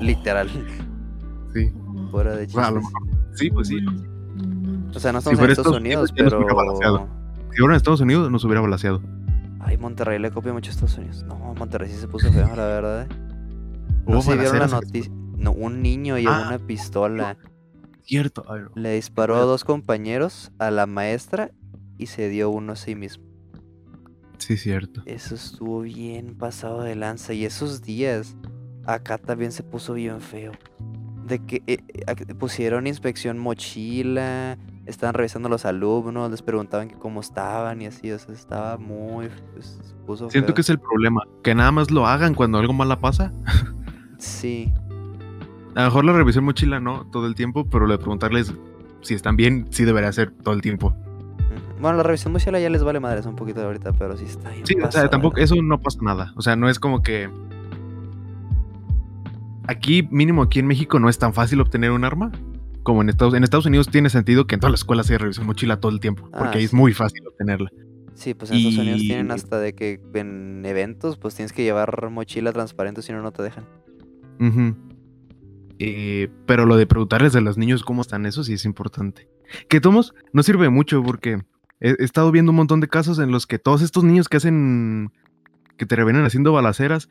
Literal. 0.01 0.49
Sí. 1.53 1.71
Fuera 2.11 2.35
de 2.35 2.47
Bueno. 2.47 2.81
Sí, 3.33 3.49
pues 3.49 3.67
sí. 3.67 3.77
O 4.93 4.99
sea, 4.99 5.11
no 5.11 5.19
Si 5.21 5.29
estamos 5.29 5.39
en 5.45 5.49
Estados 5.51 5.77
Unidos, 5.77 6.13
pero. 6.15 6.39
Si 6.39 7.57
fuera 7.59 7.73
en 7.73 7.77
Estados 7.77 8.01
Unidos 8.01 8.31
nos 8.31 8.43
hubiera 8.45 8.61
balaseado. 8.61 9.01
Ay, 9.59 9.77
Monterrey 9.77 10.19
le 10.19 10.31
copia 10.31 10.53
mucho 10.53 10.69
a 10.69 10.73
Estados 10.73 10.97
Unidos. 10.97 11.23
No, 11.27 11.35
Monterrey 11.57 11.89
sí 11.89 11.97
se 11.97 12.07
puso 12.07 12.31
feo, 12.31 12.47
la 12.55 12.65
verdad. 12.65 13.03
eh. 13.03 13.07
No 14.07 14.21
si 14.21 14.33
vieron 14.37 14.59
la 14.59 14.67
noticia. 14.67 15.11
No, 15.37 15.51
un 15.51 15.81
niño 15.81 16.17
llevó 16.17 16.31
Ah, 16.33 16.45
una 16.47 16.59
pistola. 16.59 17.37
Cierto. 18.03 18.45
Ay, 18.47 18.61
no. 18.61 18.69
Le 18.75 18.93
disparó 18.93 19.35
a 19.35 19.41
dos 19.41 19.63
compañeros, 19.63 20.51
a 20.59 20.69
la 20.71 20.85
maestra 20.85 21.51
y 21.97 22.05
se 22.07 22.29
dio 22.29 22.49
uno 22.51 22.73
a 22.73 22.75
sí 22.75 22.95
mismo. 22.95 23.24
Sí, 24.37 24.57
cierto. 24.57 25.01
Eso 25.05 25.35
estuvo 25.35 25.81
bien 25.81 26.35
pasado 26.35 26.81
de 26.81 26.95
lanza. 26.95 27.33
Y 27.33 27.45
esos 27.45 27.81
días, 27.81 28.35
acá 28.85 29.17
también 29.17 29.51
se 29.51 29.63
puso 29.63 29.93
bien 29.93 30.21
feo. 30.21 30.51
De 31.25 31.39
que 31.39 31.63
eh, 31.67 31.79
eh, 31.93 32.33
pusieron 32.35 32.85
inspección 32.87 33.39
mochila, 33.39 34.57
estaban 34.85 35.15
revisando 35.15 35.47
a 35.47 35.51
los 35.51 35.65
alumnos, 35.65 36.29
les 36.29 36.41
preguntaban 36.41 36.89
que 36.89 36.95
cómo 36.95 37.21
estaban 37.21 37.81
y 37.81 37.87
así. 37.87 38.11
O 38.11 38.19
sea, 38.19 38.33
estaba 38.33 38.77
muy. 38.77 39.29
pues, 39.53 39.79
se 39.83 39.95
puso 40.05 40.29
Siento 40.29 40.47
feo. 40.49 40.55
que 40.55 40.61
es 40.61 40.69
el 40.69 40.79
problema. 40.79 41.21
Que 41.43 41.55
nada 41.55 41.71
más 41.71 41.89
lo 41.91 42.05
hagan 42.05 42.35
cuando 42.35 42.59
algo 42.59 42.73
mala 42.73 42.99
pasa. 42.99 43.31
Sí. 44.17 44.71
A 45.75 45.81
lo 45.81 45.85
mejor 45.85 46.05
la 46.05 46.13
revisión 46.13 46.45
mochila 46.45 46.79
no 46.79 47.05
todo 47.11 47.27
el 47.27 47.35
tiempo, 47.35 47.65
pero 47.69 47.85
lo 47.85 47.91
de 47.91 47.97
preguntarles 47.97 48.53
si 49.01 49.13
están 49.13 49.35
bien, 49.35 49.67
sí 49.71 49.83
debería 49.83 50.11
ser 50.11 50.31
todo 50.31 50.53
el 50.53 50.61
tiempo. 50.61 50.95
Bueno, 51.79 51.97
la 51.97 52.03
revisión 52.03 52.31
mochila 52.31 52.59
ya 52.59 52.69
les 52.69 52.83
vale 52.83 52.99
madres 52.99 53.25
un 53.25 53.35
poquito 53.35 53.61
ahorita, 53.61 53.93
pero 53.93 54.15
sí 54.17 54.25
está 54.25 54.49
bien. 54.49 54.65
Sí, 54.65 54.75
o 54.81 54.91
sea, 54.91 55.03
de 55.03 55.09
tampoco, 55.09 55.37
eso 55.37 55.55
no 55.61 55.79
pasa 55.81 55.99
nada. 56.01 56.33
O 56.35 56.41
sea, 56.41 56.55
no 56.55 56.69
es 56.69 56.79
como 56.79 57.01
que. 57.01 57.29
Aquí, 59.67 60.07
mínimo 60.11 60.43
aquí 60.43 60.59
en 60.59 60.67
México, 60.67 60.99
no 60.99 61.09
es 61.09 61.17
tan 61.17 61.33
fácil 61.33 61.59
obtener 61.59 61.91
un 61.91 62.05
arma. 62.05 62.31
Como 62.83 63.01
en 63.01 63.09
Estados, 63.09 63.33
en 63.33 63.43
Estados 63.43 63.65
Unidos 63.65 63.87
tiene 63.89 64.09
sentido 64.09 64.45
que 64.45 64.55
en 64.55 64.61
todas 64.61 64.71
las 64.71 64.81
escuelas 64.81 65.07
se 65.07 65.17
revisión 65.17 65.47
mochila 65.47 65.79
todo 65.79 65.91
el 65.91 65.99
tiempo. 65.99 66.29
Ah, 66.31 66.37
Porque 66.39 66.59
ahí 66.59 66.63
es 66.63 66.73
muy 66.73 66.93
fácil 66.93 67.27
obtenerla. 67.27 67.71
Sí, 68.13 68.33
pues 68.33 68.51
en 68.51 68.57
Estados 68.57 68.77
Unidos 68.77 69.01
tienen 69.01 69.31
hasta 69.31 69.59
de 69.59 69.73
que 69.73 69.99
en 70.13 70.65
eventos, 70.65 71.17
pues 71.17 71.35
tienes 71.35 71.51
que 71.51 71.63
llevar 71.63 72.09
mochila 72.09 72.53
transparente, 72.53 73.01
si 73.01 73.11
no, 73.11 73.21
no 73.21 73.31
te 73.31 73.43
dejan. 73.43 73.65
Eh, 75.79 76.29
pero 76.45 76.65
lo 76.65 76.77
de 76.77 76.87
preguntarles 76.87 77.35
a 77.35 77.41
los 77.41 77.57
niños 77.57 77.83
cómo 77.83 78.01
están, 78.01 78.25
eso 78.25 78.43
sí 78.43 78.53
es 78.53 78.65
importante. 78.65 79.27
Que 79.67 79.81
tomos 79.81 80.13
no 80.31 80.43
sirve 80.43 80.69
mucho 80.69 81.03
porque 81.03 81.41
he, 81.79 81.91
he 81.91 82.03
estado 82.03 82.31
viendo 82.31 82.51
un 82.51 82.57
montón 82.57 82.79
de 82.79 82.87
casos 82.87 83.19
en 83.19 83.31
los 83.31 83.47
que 83.47 83.59
todos 83.59 83.81
estos 83.81 84.03
niños 84.03 84.29
que 84.29 84.37
hacen, 84.37 85.11
que 85.77 85.85
te 85.85 85.95
revienen 85.95 86.25
haciendo 86.25 86.51
balaceras, 86.51 87.09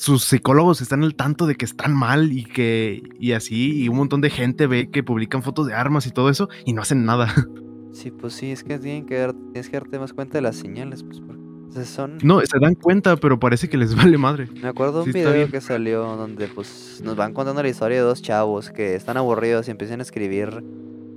sus 0.00 0.24
psicólogos 0.24 0.80
están 0.80 1.04
al 1.04 1.14
tanto 1.14 1.46
de 1.46 1.56
que 1.56 1.66
están 1.66 1.94
mal 1.94 2.32
y 2.32 2.44
que, 2.44 3.02
y 3.18 3.32
así, 3.32 3.82
y 3.82 3.88
un 3.88 3.96
montón 3.96 4.22
de 4.22 4.30
gente 4.30 4.66
ve 4.66 4.90
que 4.90 5.02
publican 5.02 5.42
fotos 5.42 5.66
de 5.66 5.74
armas 5.74 6.06
y 6.06 6.10
todo 6.10 6.30
eso 6.30 6.48
y 6.64 6.72
no 6.72 6.82
hacen 6.82 7.04
nada. 7.04 7.32
Sí, 7.92 8.12
pues 8.12 8.34
sí, 8.34 8.52
es 8.52 8.62
que 8.62 8.78
tienen 8.78 9.04
que 9.04 9.16
dar, 9.16 9.34
tienes 9.52 9.68
que 9.68 9.76
darte 9.76 9.98
más 9.98 10.12
cuenta 10.12 10.38
de 10.38 10.42
las 10.42 10.54
señales, 10.54 11.02
pues 11.02 11.20
porque 11.20 11.84
son... 11.84 12.18
No, 12.22 12.40
se 12.40 12.58
dan 12.60 12.74
cuenta, 12.74 13.16
pero 13.16 13.40
parece 13.40 13.68
que 13.68 13.76
les 13.76 13.94
vale 13.96 14.16
madre. 14.16 14.48
Me 14.62 14.68
acuerdo 14.68 15.00
un 15.00 15.06
sí 15.06 15.18
video 15.18 15.50
que 15.50 15.60
salió 15.60 16.04
donde 16.16 16.46
pues 16.46 17.00
nos 17.04 17.16
van 17.16 17.34
contando 17.34 17.62
la 17.62 17.68
historia 17.68 17.98
de 17.98 18.04
dos 18.04 18.22
chavos 18.22 18.70
que 18.70 18.94
están 18.94 19.16
aburridos 19.16 19.66
y 19.68 19.72
empiezan 19.72 19.98
a 19.98 20.02
escribir, 20.02 20.62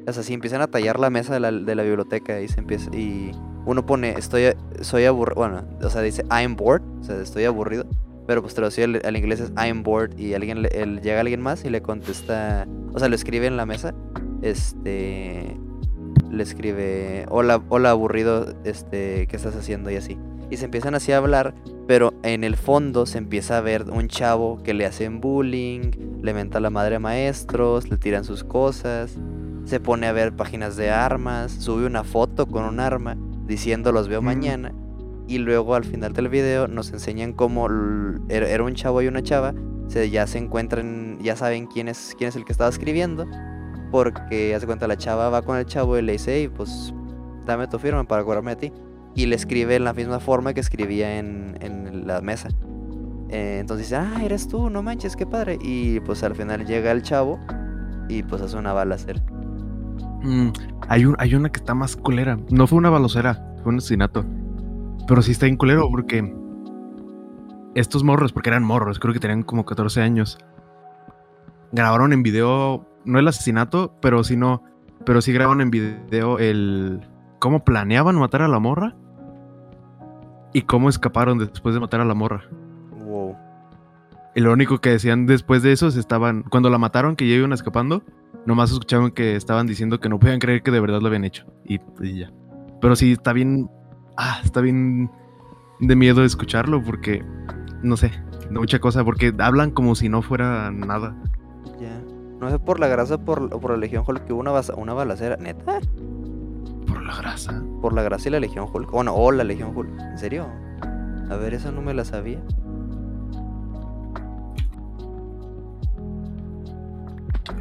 o 0.06 0.14
sea, 0.14 0.24
si 0.24 0.34
empiezan 0.34 0.62
a 0.62 0.68
tallar 0.68 1.00
la 1.00 1.10
mesa 1.10 1.34
de 1.34 1.40
la, 1.40 1.52
de 1.52 1.76
la 1.76 1.84
biblioteca 1.84 2.42
y 2.42 2.48
se 2.48 2.60
empieza 2.60 2.94
y 2.96 3.32
uno 3.66 3.86
pone 3.86 4.12
estoy 4.18 4.54
soy 4.82 5.06
aburrido, 5.06 5.36
bueno, 5.36 5.64
o 5.82 5.90
sea, 5.90 6.02
dice 6.02 6.24
I'm 6.30 6.56
bored, 6.56 6.84
o 7.00 7.04
sea, 7.04 7.20
estoy 7.22 7.46
aburrido, 7.46 7.86
pero 8.28 8.42
pues 8.42 8.54
traducido 8.54 8.86
al, 8.86 9.02
al 9.04 9.18
inglés 9.18 9.40
es 9.40 9.52
I'm 9.58 9.84
bored 9.84 10.18
y 10.18 10.34
alguien 10.34 10.64
llega 10.64 11.20
alguien 11.20 11.42
más 11.42 11.64
y 11.66 11.70
le 11.70 11.82
contesta, 11.82 12.68
o 12.94 13.00
sea, 13.00 13.08
lo 13.08 13.16
escribe 13.16 13.48
en 13.48 13.58
la 13.58 13.66
mesa, 13.66 13.94
este 14.42 15.58
le 16.30 16.44
escribe 16.44 17.26
hola 17.30 17.62
hola 17.70 17.92
aburrido, 17.92 18.54
este, 18.64 19.28
¿qué 19.28 19.36
estás 19.36 19.56
haciendo? 19.56 19.92
y 19.92 19.96
así. 19.96 20.18
Y 20.50 20.58
se 20.58 20.66
empiezan 20.66 20.94
así 20.94 21.12
a 21.12 21.18
hablar 21.18 21.56
pero 21.88 22.14
en 22.24 22.44
el 22.44 22.56
fondo 22.56 23.06
se 23.06 23.18
empieza 23.18 23.58
a 23.58 23.62
ver 23.62 23.90
un 23.90 24.08
chavo 24.08 24.62
que 24.64 24.74
le 24.74 24.86
hacen 24.86 25.20
bullying, 25.20 25.92
le 26.22 26.34
menta 26.34 26.60
a 26.60 26.62
la 26.62 26.70
madre 26.70 26.96
a 26.96 27.00
maestros, 27.00 27.90
le 27.90 27.98
tiran 27.98 28.24
sus 28.24 28.44
cosas, 28.44 29.18
se 29.65 29.79
pone 29.79 30.08
a 30.08 30.12
ver 30.12 30.36
páginas 30.36 30.75
de 30.75 30.89
armas, 30.91 31.51
sube 31.51 31.86
una 31.86 32.03
foto 32.03 32.46
con 32.48 32.63
un 32.65 32.79
arma 32.79 33.15
diciendo 33.46 33.91
los 33.91 34.08
veo 34.08 34.22
Mm. 34.22 34.25
mañana 34.25 34.74
y 35.27 35.38
luego 35.38 35.75
al 35.75 35.86
final 35.86 36.13
del 36.13 36.27
video 36.29 36.67
nos 36.67 36.91
enseñan 36.91 37.34
cómo 37.34 37.67
l- 37.67 38.20
era 38.29 38.63
un 38.63 38.74
chavo 38.75 39.01
y 39.01 39.08
una 39.08 39.22
chava, 39.24 39.53
se, 39.88 40.10
ya 40.10 40.27
se 40.27 40.38
encuentran, 40.38 41.17
ya 41.22 41.36
saben 41.36 41.67
quién 41.67 41.88
es, 41.88 42.13
quién 42.17 42.27
es 42.29 42.36
el 42.36 42.43
que 42.46 42.51
estaba 42.51 42.70
escribiendo, 42.70 43.25
porque 43.91 44.55
hace 44.55 44.65
cuenta 44.65 44.88
la 44.88 44.98
chava 44.98 45.29
va 45.29 45.41
con 45.43 45.58
el 45.58 45.65
chavo 45.65 45.98
y 45.98 46.01
le 46.01 46.13
dice, 46.13 46.36
"Ey, 46.36 46.48
pues 46.48 46.93
dame 47.46 47.67
tu 47.67 47.79
firma 47.79 48.03
para 48.05 48.24
cobrarme 48.24 48.51
a 48.51 48.58
ti 48.58 48.72
y 49.15 49.25
le 49.27 49.36
escribe 49.36 49.75
en 49.75 49.84
la 49.84 49.93
misma 49.93 50.20
forma 50.20 50.53
que 50.53 50.60
escribía 50.62 51.20
en, 51.20 51.58
en 51.62 52.08
la 52.08 52.22
mesa. 52.22 52.50
Eh, 53.29 53.58
entonces 53.60 53.88
dice, 53.88 53.96
ah, 53.98 54.22
eres 54.24 54.48
tú, 54.48 54.70
no 54.70 54.82
manches, 54.84 55.15
qué 55.15 55.25
padre. 55.25 55.58
Y 55.62 56.00
pues 56.01 56.24
al 56.24 56.36
final 56.36 56.65
llega 56.65 56.91
el 56.91 57.01
chavo 57.01 57.39
y 58.10 58.24
pues 58.24 58.41
hace 58.41 58.58
una 58.58 58.74
balacera. 58.74 59.22
Mm, 60.24 60.50
hay, 60.88 61.06
un, 61.06 61.15
hay 61.20 61.36
una 61.36 61.50
que 61.50 61.60
está 61.60 61.74
más 61.75 61.96
culera. 61.96 62.38
No 62.50 62.65
fue 62.65 62.77
una 62.77 62.89
balacera, 62.89 63.56
fue 63.62 63.74
un 63.74 63.77
asesinato. 63.77 64.25
Pero 65.08 65.22
sí 65.22 65.32
está 65.32 65.46
bien 65.46 65.58
culero 65.58 65.89
porque 65.92 66.34
estos 67.75 68.03
morros, 68.03 68.32
porque 68.32 68.50
eran 68.50 68.63
morros, 68.63 69.00
creo 69.00 69.13
que 69.13 69.20
tenían 69.20 69.44
como 69.44 69.65
14 69.65 70.01
años, 70.01 70.38
grabaron 71.72 72.13
en 72.13 72.24
video, 72.24 72.88
no 73.03 73.20
el 73.20 73.27
asesinato, 73.27 73.96
pero 74.01 74.24
sí 74.24 74.38
no, 74.38 74.63
pero 75.06 75.22
sí 75.22 75.34
grabaron 75.34 75.62
en 75.62 75.72
video 75.72 76.39
el 76.39 77.01
cómo 77.39 77.65
planeaban 77.65 78.15
matar 78.15 78.44
a 78.44 78.48
la 78.48 78.60
morra 78.60 78.96
y 80.53 80.62
cómo 80.62 80.88
escaparon 80.88 81.39
después 81.39 81.75
de 81.75 81.82
matar 81.82 82.00
a 82.00 82.06
la 82.06 82.13
morra. 82.13 82.44
Wow. 83.06 83.36
Y 84.36 84.39
lo 84.39 84.53
único 84.53 84.80
que 84.80 84.92
decían 84.92 85.25
después 85.25 85.63
de 85.63 85.74
eso 85.74 85.88
es 85.88 85.98
estaban, 85.98 86.44
cuando 86.44 86.70
la 86.70 86.77
mataron, 86.77 87.15
que 87.15 87.27
ya 87.27 87.36
iban 87.36 87.51
escapando, 87.53 88.03
nomás 88.46 88.72
escuchaban 88.72 89.12
que 89.12 89.36
estaban 89.36 89.68
diciendo 89.68 90.00
que 90.00 90.10
no 90.10 90.20
podían 90.20 90.40
creer 90.40 90.64
que 90.64 90.72
de 90.72 90.80
verdad 90.80 91.02
lo 91.02 91.08
habían 91.08 91.26
hecho. 91.26 91.46
Y, 91.66 91.80
y 92.02 92.20
ya. 92.20 92.32
Pero 92.82 92.96
sí, 92.96 93.14
está 93.14 93.34
bien, 93.34 93.70
ah, 94.18 94.40
está 94.44 94.62
bien 94.62 95.10
de 95.80 95.96
miedo 95.96 96.24
escucharlo 96.24 96.84
porque, 96.84 97.24
no 97.82 97.98
sé, 97.98 98.12
mucha 98.52 98.80
cosa, 98.80 99.04
porque 99.04 99.34
hablan 99.40 99.72
como 99.72 99.96
si 99.96 100.10
no 100.10 100.22
fuera 100.22 100.72
nada. 100.72 101.16
Ya. 101.80 102.02
No 102.40 102.50
sé 102.50 102.60
por 102.60 102.80
la 102.80 102.88
grasa 102.88 103.24
por, 103.24 103.54
o 103.54 103.60
por 103.60 103.72
la 103.72 103.78
Legión 103.78 104.04
Hulk 104.06 104.26
que 104.26 104.34
hubo 104.34 104.42
una, 104.42 104.52
una 104.76 104.94
balacera. 104.94 105.38
¿Neta? 105.38 105.80
Por 106.88 107.02
la 107.04 107.16
grasa. 107.16 107.64
Por 107.82 107.94
la 107.94 108.04
grasa 108.04 108.28
y 108.28 108.32
la 108.32 108.40
Legión 108.40 108.68
Hulk. 108.72 108.92
Bueno, 108.92 109.16
o 109.16 109.32
la 109.32 109.44
Legión 109.44 109.72
Hulk. 109.76 109.90
¿En 110.00 110.18
serio? 110.18 110.48
A 111.30 111.36
ver, 111.38 111.54
esa 111.54 111.72
no 111.72 111.82
me 111.82 111.94
la 111.94 112.04
sabía. 112.04 112.42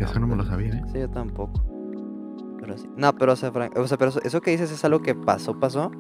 Eso 0.05 0.21
no 0.21 0.27
me 0.27 0.37
lo 0.37 0.45
sabía, 0.45 0.75
¿eh? 0.75 0.83
Sí, 0.93 0.99
yo 1.01 1.09
tampoco. 1.11 1.63
Pero 2.61 2.79
sí. 2.79 2.89
No, 2.97 3.15
pero 3.15 3.33
o 3.33 3.37
sea, 3.37 3.51
Frank- 3.53 3.77
o 3.77 3.87
sea, 3.87 3.99
pero 3.99 4.11
eso, 4.11 4.23
eso 4.23 4.41
que 4.41 4.51
dices 4.53 4.71
es 4.71 4.85
algo 4.85 5.01
que 5.03 5.15
pasó, 5.15 5.59
pasó. 5.59 5.91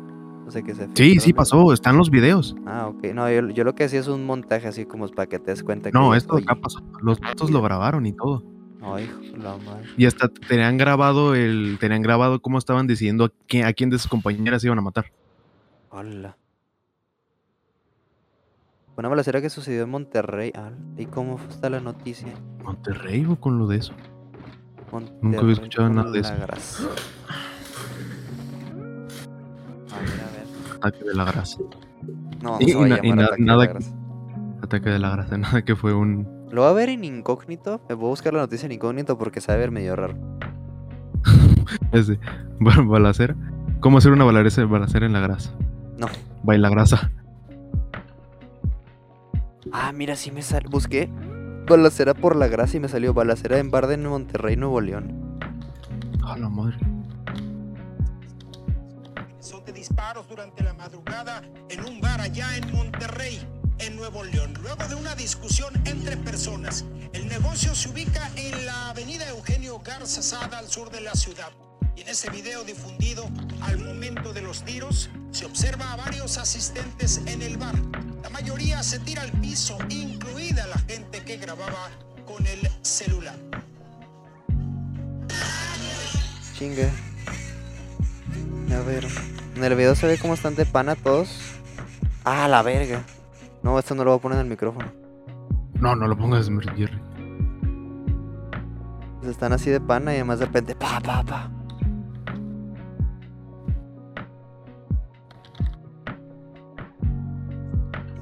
O 0.46 0.50
sea, 0.50 0.62
que 0.62 0.74
se 0.74 0.88
Sí, 0.94 1.18
sí 1.20 1.32
pasó, 1.32 1.72
están 1.72 1.96
los 1.96 2.10
videos. 2.10 2.56
Ah, 2.66 2.88
ok. 2.88 3.04
No, 3.14 3.30
yo, 3.30 3.48
yo 3.50 3.64
lo 3.64 3.74
que 3.74 3.84
hacía 3.84 4.00
es 4.00 4.08
un 4.08 4.26
montaje 4.26 4.66
así 4.68 4.84
como 4.84 5.08
para 5.08 5.28
que 5.28 5.38
te 5.38 5.52
des 5.52 5.62
cuenta 5.62 5.90
que. 5.90 5.98
No, 5.98 6.14
esto 6.14 6.36
acá 6.36 6.54
pasó. 6.56 6.80
Los 7.00 7.20
datos 7.20 7.50
lo 7.50 7.62
grabaron 7.62 8.06
y 8.06 8.12
todo. 8.12 8.42
Ay, 8.84 9.08
la 9.36 9.56
madre. 9.58 9.88
Y 9.96 10.06
hasta 10.06 10.28
tenían 10.28 10.76
grabado 10.76 11.36
el, 11.36 11.76
tenían 11.80 12.02
grabado 12.02 12.40
cómo 12.42 12.58
estaban 12.58 12.88
diciendo 12.88 13.26
a 13.26 13.32
quién, 13.46 13.64
a 13.64 13.72
quién 13.72 13.90
de 13.90 13.98
sus 13.98 14.08
compañeras 14.08 14.64
iban 14.64 14.78
a 14.78 14.82
matar. 14.82 15.06
Hola. 15.90 16.36
Una 18.96 19.08
balacera 19.08 19.40
que 19.40 19.48
sucedió 19.50 19.82
en 19.84 19.90
Monterrey. 19.90 20.52
Ah, 20.54 20.70
¿Y 20.96 21.06
cómo 21.06 21.38
está 21.48 21.70
la 21.70 21.80
noticia? 21.80 22.28
Monterrey 22.62 23.24
o 23.26 23.36
con 23.40 23.58
lo 23.58 23.66
de 23.66 23.78
eso. 23.78 23.92
Monterrey 24.90 25.52
escuchado 25.52 25.88
por 25.88 25.96
nada 25.96 26.10
de 26.10 26.20
eso. 26.20 26.34
grasa. 26.40 26.84
A 29.94 29.98
ver, 29.98 30.08
a 30.10 30.30
ver. 30.32 30.76
ataque 30.76 31.04
de 31.04 31.14
la 31.14 31.24
grasa. 31.24 31.58
No, 32.42 32.50
no 32.52 32.58
Y- 32.60 32.68
se 32.70 32.76
va 32.76 32.84
a 32.84 32.86
y 32.86 32.90
na- 32.90 32.98
y 33.02 33.08
llamar 33.08 33.16
na- 33.16 33.24
ataque 33.24 33.40
de 33.42 33.46
nada 33.46 33.58
la 33.58 33.66
grasa. 33.72 33.92
Ataque 34.62 34.90
de 34.90 34.98
la 34.98 35.10
grasa, 35.10 35.38
nada 35.38 35.62
que 35.64 35.76
fue 35.76 35.94
un. 35.94 36.28
Lo 36.50 36.62
va 36.62 36.70
a 36.70 36.72
ver 36.74 36.90
en 36.90 37.04
incógnito. 37.04 37.80
Me 37.88 37.94
voy 37.94 38.06
a 38.06 38.10
buscar 38.10 38.34
la 38.34 38.40
noticia 38.40 38.66
en 38.66 38.72
incógnito 38.72 39.16
porque 39.16 39.40
sabe 39.40 39.58
ver 39.60 39.70
medio 39.70 39.96
raro. 39.96 40.14
Ese. 41.92 42.18
ba- 42.60 42.74
Balacera. 42.86 43.34
¿Cómo 43.80 43.98
hacer 43.98 44.12
una 44.12 44.24
balacera, 44.24 44.66
balacera 44.66 45.06
en 45.06 45.12
la 45.14 45.20
grasa? 45.20 45.52
No. 45.98 46.06
Baila 46.42 46.68
grasa. 46.68 47.10
Ah, 49.72 49.90
mira, 49.92 50.16
sí 50.16 50.30
me 50.30 50.42
sale. 50.42 50.68
Busqué 50.68 51.08
balacera 51.66 52.12
por 52.12 52.36
la 52.36 52.48
grasa 52.48 52.76
y 52.76 52.80
me 52.80 52.88
salió 52.88 53.14
balacera 53.14 53.58
en 53.58 53.70
bar 53.70 53.86
de 53.86 53.96
Monterrey, 53.96 54.56
Nuevo 54.56 54.80
León. 54.80 55.38
A 56.22 56.36
la 56.36 56.48
madre. 56.48 56.76
Son 59.40 59.64
de 59.64 59.72
disparos 59.72 60.28
durante 60.28 60.62
la 60.62 60.74
madrugada 60.74 61.42
en 61.70 61.84
un 61.84 62.00
bar 62.00 62.20
allá 62.20 62.56
en 62.56 62.70
Monterrey, 62.72 63.40
en 63.78 63.96
Nuevo 63.96 64.22
León. 64.24 64.54
Luego 64.62 64.86
de 64.88 64.94
una 64.94 65.14
discusión 65.14 65.72
entre 65.86 66.16
personas, 66.18 66.84
el 67.14 67.26
negocio 67.28 67.74
se 67.74 67.88
ubica 67.88 68.30
en 68.36 68.66
la 68.66 68.90
avenida 68.90 69.28
Eugenio 69.30 69.80
Garza 69.80 70.22
Sada 70.22 70.58
al 70.58 70.68
sur 70.68 70.90
de 70.90 71.00
la 71.00 71.14
ciudad. 71.14 71.50
Y 71.96 72.02
en 72.02 72.08
ese 72.08 72.30
video 72.30 72.62
difundido 72.64 73.24
al 73.62 73.78
momento 73.78 74.32
de 74.32 74.42
los 74.42 74.62
tiros, 74.64 75.10
se 75.30 75.46
observa 75.46 75.92
a 75.92 75.96
varios 75.96 76.38
asistentes 76.38 77.22
en 77.26 77.42
el 77.42 77.56
bar. 77.56 77.74
La 78.32 78.40
mayoría 78.40 78.82
se 78.82 78.98
tira 78.98 79.20
al 79.20 79.30
piso, 79.30 79.76
incluida 79.90 80.66
la 80.66 80.78
gente 80.78 81.22
que 81.22 81.36
grababa 81.36 81.90
con 82.24 82.46
el 82.46 82.66
celular. 82.80 83.36
Chinga. 86.54 86.90
A 88.74 88.80
ver. 88.86 89.06
En 89.54 89.62
el 89.62 89.74
video 89.74 89.94
se 89.94 90.06
ve 90.06 90.16
cómo 90.16 90.32
están 90.32 90.54
de 90.54 90.64
pana 90.64 90.96
todos. 90.96 91.28
Ah, 92.24 92.48
la 92.48 92.62
verga. 92.62 93.04
No, 93.62 93.78
esto 93.78 93.94
no 93.94 94.02
lo 94.02 94.12
voy 94.12 94.18
a 94.18 94.22
poner 94.22 94.38
en 94.38 94.46
el 94.46 94.50
micrófono. 94.50 94.90
No, 95.74 95.94
no 95.94 96.08
lo 96.08 96.16
pongas, 96.16 96.48
Jerry. 96.48 96.98
Están 99.28 99.52
así 99.52 99.68
de 99.68 99.80
pana 99.80 100.12
y 100.12 100.16
además 100.16 100.38
de 100.38 100.46
repente 100.46 100.74
pa, 100.74 101.00
pa, 101.00 101.22
pa. 101.22 101.50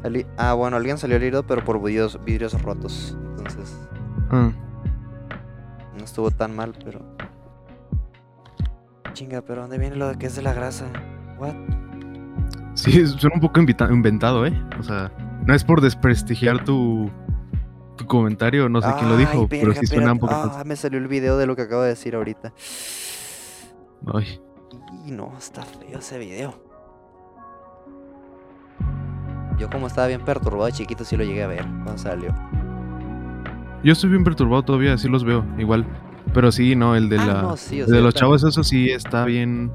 Salí- 0.02 0.26
Ah, 0.36 0.54
bueno, 0.54 0.76
alguien 0.76 0.98
salió 0.98 1.16
herido, 1.16 1.42
pero 1.46 1.64
por 1.64 1.80
vidrios, 1.82 2.18
vidrios 2.24 2.60
rotos. 2.62 3.16
Entonces, 3.36 3.76
Ah, 4.30 4.50
no 5.98 6.04
estuvo 6.04 6.30
tan 6.30 6.54
mal, 6.54 6.72
pero. 6.84 7.00
Chinga, 9.12 9.42
pero 9.42 9.62
¿dónde 9.62 9.78
viene 9.78 9.96
lo 9.96 10.08
de 10.08 10.16
que 10.16 10.26
es 10.26 10.36
de 10.36 10.42
la 10.42 10.52
grasa? 10.54 10.86
What? 11.38 11.54
sí, 12.74 13.06
suena 13.06 13.34
un 13.34 13.40
poco 13.40 13.60
inventado, 13.60 14.46
¿eh? 14.46 14.52
O 14.78 14.82
sea, 14.82 15.12
no 15.44 15.52
es 15.54 15.64
por 15.64 15.80
desprestigiar 15.80 16.64
tu, 16.64 17.10
tu 17.96 18.06
comentario, 18.06 18.68
no 18.68 18.80
sé 18.80 18.88
quién 18.98 19.08
lo 19.10 19.16
dijo, 19.16 19.32
Ay, 19.42 19.46
pero 19.50 19.74
sí 19.74 19.86
suena 19.86 20.12
un 20.12 20.18
poco. 20.20 20.32
Ah, 20.34 20.62
me 20.64 20.76
salió 20.76 20.98
el 20.98 21.08
video 21.08 21.36
de 21.36 21.46
lo 21.46 21.56
que 21.56 21.62
acabo 21.62 21.82
de 21.82 21.88
decir 21.88 22.14
ahorita. 22.14 22.52
Ay, 24.14 24.40
Y 25.06 25.10
no, 25.10 25.32
está 25.36 25.62
feo 25.62 25.98
ese 25.98 26.18
video. 26.18 26.54
Yo 29.60 29.68
como 29.70 29.86
estaba 29.86 30.06
bien 30.08 30.22
perturbado 30.22 30.64
de 30.66 30.72
chiquito 30.72 31.04
sí 31.04 31.16
lo 31.16 31.22
llegué 31.24 31.42
a 31.44 31.46
ver 31.46 31.64
cuando 31.84 31.98
salió. 31.98 32.34
yo 33.84 33.92
estoy 33.92 34.10
bien 34.10 34.24
perturbado 34.24 34.62
todavía, 34.62 34.96
sí 34.98 35.08
los 35.08 35.22
veo, 35.22 35.44
igual. 35.58 35.86
Pero 36.32 36.50
sí, 36.50 36.74
no, 36.74 36.96
el 36.96 37.08
de 37.08 37.18
Ah, 37.18 37.26
la. 37.26 37.42
no, 37.42 37.56
sí, 37.56 37.80
o 37.80 37.84
el 37.84 37.88
sea, 37.90 37.96
de 37.98 38.02
los 38.02 38.14
chavos, 38.14 38.42
eso 38.44 38.64
sí 38.64 38.90
está 38.90 39.24
bien. 39.24 39.70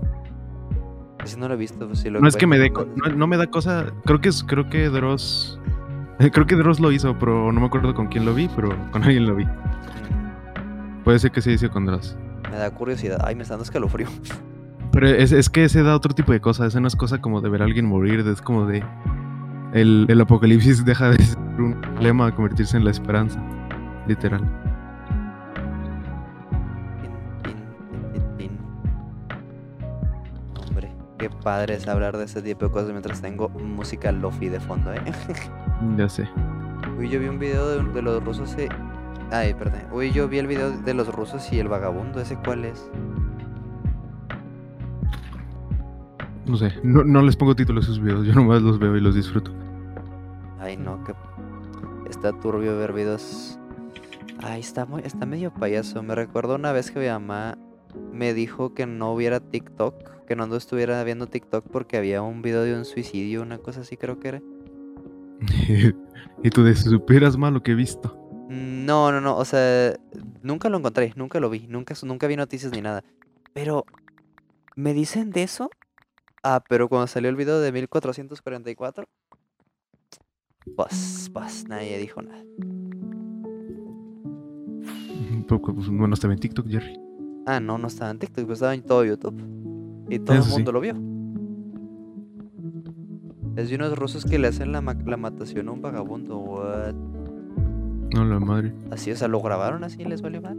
Si 1.23 1.37
no 1.39 1.47
lo 1.47 1.53
he 1.55 1.57
visto, 1.57 1.87
pues 1.87 1.99
sí 1.99 2.09
lo 2.09 2.19
No 2.21 2.27
es 2.27 2.35
que 2.35 2.45
me 2.47 2.57
dé, 2.59 2.69
no, 2.71 3.15
no 3.15 3.27
me 3.27 3.37
da 3.37 3.47
cosa. 3.47 3.87
Creo 4.05 4.21
que 4.21 4.29
es, 4.29 4.43
creo 4.43 4.69
que 4.69 4.89
Dross. 4.89 5.59
Creo 6.31 6.45
que 6.45 6.55
Dross 6.55 6.79
lo 6.79 6.91
hizo, 6.91 7.17
pero 7.19 7.51
no 7.51 7.59
me 7.59 7.65
acuerdo 7.67 7.93
con 7.93 8.07
quién 8.07 8.25
lo 8.25 8.33
vi, 8.33 8.47
pero 8.55 8.69
con 8.91 9.03
alguien 9.03 9.25
lo 9.27 9.35
vi. 9.35 9.45
Puede 11.03 11.19
ser 11.19 11.31
que 11.31 11.41
se 11.41 11.51
hizo 11.51 11.69
con 11.69 11.85
Dross. 11.85 12.17
Me 12.49 12.57
da 12.57 12.71
curiosidad. 12.71 13.19
Ay, 13.23 13.35
me 13.35 13.41
está 13.43 13.53
dando 13.53 13.63
escalofrío. 13.63 14.07
Pero 14.91 15.09
es, 15.09 15.33
es 15.33 15.49
que 15.49 15.65
ese 15.65 15.83
da 15.83 15.93
otro 15.93 16.13
tipo 16.15 16.31
de 16.31 16.39
cosas. 16.39 16.67
Esa 16.67 16.79
no 16.79 16.87
es 16.87 16.95
cosa 16.95 17.19
como 17.19 17.41
de 17.41 17.49
ver 17.49 17.61
a 17.61 17.65
alguien 17.65 17.85
morir. 17.85 18.21
Es 18.21 18.41
como 18.41 18.65
de. 18.65 18.81
El, 19.75 20.05
el 20.07 20.21
apocalipsis 20.21 20.85
deja 20.85 21.09
de 21.09 21.21
ser 21.21 21.37
un 21.37 21.81
problema 21.81 22.27
a 22.27 22.31
convertirse 22.33 22.77
en 22.77 22.85
la 22.85 22.91
esperanza. 22.91 23.43
Literal. 24.07 24.41
Hombre, 30.65 30.93
qué 31.17 31.29
padre 31.29 31.73
es 31.73 31.89
hablar 31.89 32.15
de 32.15 32.23
ese 32.23 32.41
tipo 32.41 32.67
de 32.67 32.71
cosas 32.71 32.91
mientras 32.91 33.21
tengo 33.21 33.49
música 33.49 34.13
lofi 34.13 34.47
de 34.47 34.61
fondo, 34.61 34.93
¿eh? 34.93 35.01
Ya 35.97 36.07
sé. 36.07 36.25
Uy, 36.97 37.09
yo 37.09 37.19
vi 37.19 37.27
un 37.27 37.37
video 37.37 37.67
de, 37.67 37.91
de 37.91 38.01
los 38.01 38.23
rusos 38.23 38.55
y... 38.57 38.69
Ay, 39.29 39.55
perdón. 39.55 39.81
Uy, 39.91 40.13
yo 40.13 40.29
vi 40.29 40.37
el 40.37 40.47
video 40.47 40.71
de 40.71 40.93
los 40.93 41.13
rusos 41.13 41.51
y 41.51 41.59
el 41.59 41.67
vagabundo. 41.67 42.21
¿Ese 42.21 42.37
cuál 42.37 42.63
es? 42.63 42.89
No 46.45 46.57
sé. 46.57 46.73
No, 46.83 47.03
no 47.03 47.21
les 47.21 47.35
pongo 47.35 47.55
título 47.55 47.79
a 47.79 47.83
sus 47.83 47.99
videos. 47.99 48.25
Yo 48.25 48.33
nomás 48.33 48.61
los 48.61 48.79
veo 48.79 48.95
y 48.95 49.01
los 49.01 49.15
disfruto. 49.15 49.51
Ay, 50.59 50.77
no, 50.77 51.03
que... 51.03 51.13
Está 52.09 52.31
turbio 52.39 52.77
ver 52.77 52.93
videos... 52.93 53.59
Ay, 54.43 54.59
está, 54.59 54.85
muy, 54.85 55.01
está 55.03 55.25
medio 55.25 55.51
payaso. 55.53 56.03
Me 56.03 56.13
recuerdo 56.13 56.55
una 56.55 56.71
vez 56.71 56.91
que 56.91 56.99
mi 56.99 57.07
mamá 57.07 57.57
me 58.11 58.33
dijo 58.33 58.73
que 58.73 58.85
no 58.85 59.15
viera 59.15 59.39
TikTok. 59.39 60.25
Que 60.25 60.35
no 60.35 60.53
estuviera 60.55 61.03
viendo 61.03 61.27
TikTok 61.27 61.65
porque 61.71 61.97
había 61.97 62.21
un 62.21 62.41
video 62.41 62.63
de 62.63 62.75
un 62.75 62.85
suicidio, 62.85 63.41
una 63.41 63.57
cosa 63.57 63.81
así 63.81 63.95
creo 63.95 64.19
que 64.19 64.27
era. 64.27 64.41
y 66.43 66.49
tú 66.49 66.63
de 66.63 66.75
si 66.75 66.89
supieras 66.89 67.37
mal 67.37 67.53
lo 67.53 67.63
que 67.63 67.71
he 67.71 67.75
visto. 67.75 68.17
No, 68.49 69.11
no, 69.11 69.21
no, 69.21 69.37
o 69.37 69.45
sea, 69.45 69.95
nunca 70.43 70.69
lo 70.69 70.77
encontré, 70.77 71.13
nunca 71.15 71.39
lo 71.39 71.49
vi, 71.49 71.65
nunca, 71.67 71.95
nunca 72.03 72.27
vi 72.27 72.35
noticias 72.35 72.71
ni 72.71 72.81
nada. 72.81 73.03
Pero, 73.53 73.85
¿me 74.75 74.93
dicen 74.93 75.31
de 75.31 75.43
eso? 75.43 75.69
Ah, 76.47 76.63
pero 76.69 76.87
cuando 76.87 77.07
salió 77.07 77.29
el 77.31 77.35
video 77.35 77.59
de 77.59 77.71
1444, 77.71 79.07
pues, 80.75 81.29
pues, 81.33 81.67
nadie 81.67 81.97
dijo 81.97 82.21
nada. 82.21 82.43
Poco, 85.47 85.73
pues, 85.73 85.89
bueno, 85.89 86.13
estaba 86.13 86.33
en 86.33 86.39
TikTok, 86.39 86.67
Jerry. 86.67 86.99
Ah, 87.47 87.59
no, 87.59 87.77
no 87.77 87.87
estaba 87.87 88.11
en 88.11 88.19
TikTok, 88.19 88.45
pues 88.45 88.57
estaba 88.57 88.73
en 88.75 88.83
todo 88.83 89.03
YouTube. 89.05 89.35
Y 90.09 90.19
todo 90.19 90.35
Eso 90.35 90.43
el 90.45 90.49
sí. 90.49 90.55
mundo 90.57 90.71
lo 90.71 90.79
vio. 90.81 90.93
Es 93.55 93.69
de 93.69 93.75
unos 93.75 93.97
rusos 93.97 94.25
que 94.25 94.37
le 94.37 94.47
hacen 94.47 94.71
la, 94.71 94.81
ma- 94.81 94.93
la 95.05 95.17
matación 95.17 95.67
a 95.69 95.71
un 95.71 95.81
vagabundo. 95.81 96.37
What? 96.37 96.93
No, 98.13 98.25
la 98.25 98.39
madre. 98.39 98.73
Así, 98.91 99.11
o 99.11 99.15
sea, 99.15 99.27
lo 99.27 99.39
grabaron 99.41 99.83
así 99.83 100.01
y 100.01 100.05
les 100.05 100.21
valió 100.21 100.41
mal. 100.41 100.57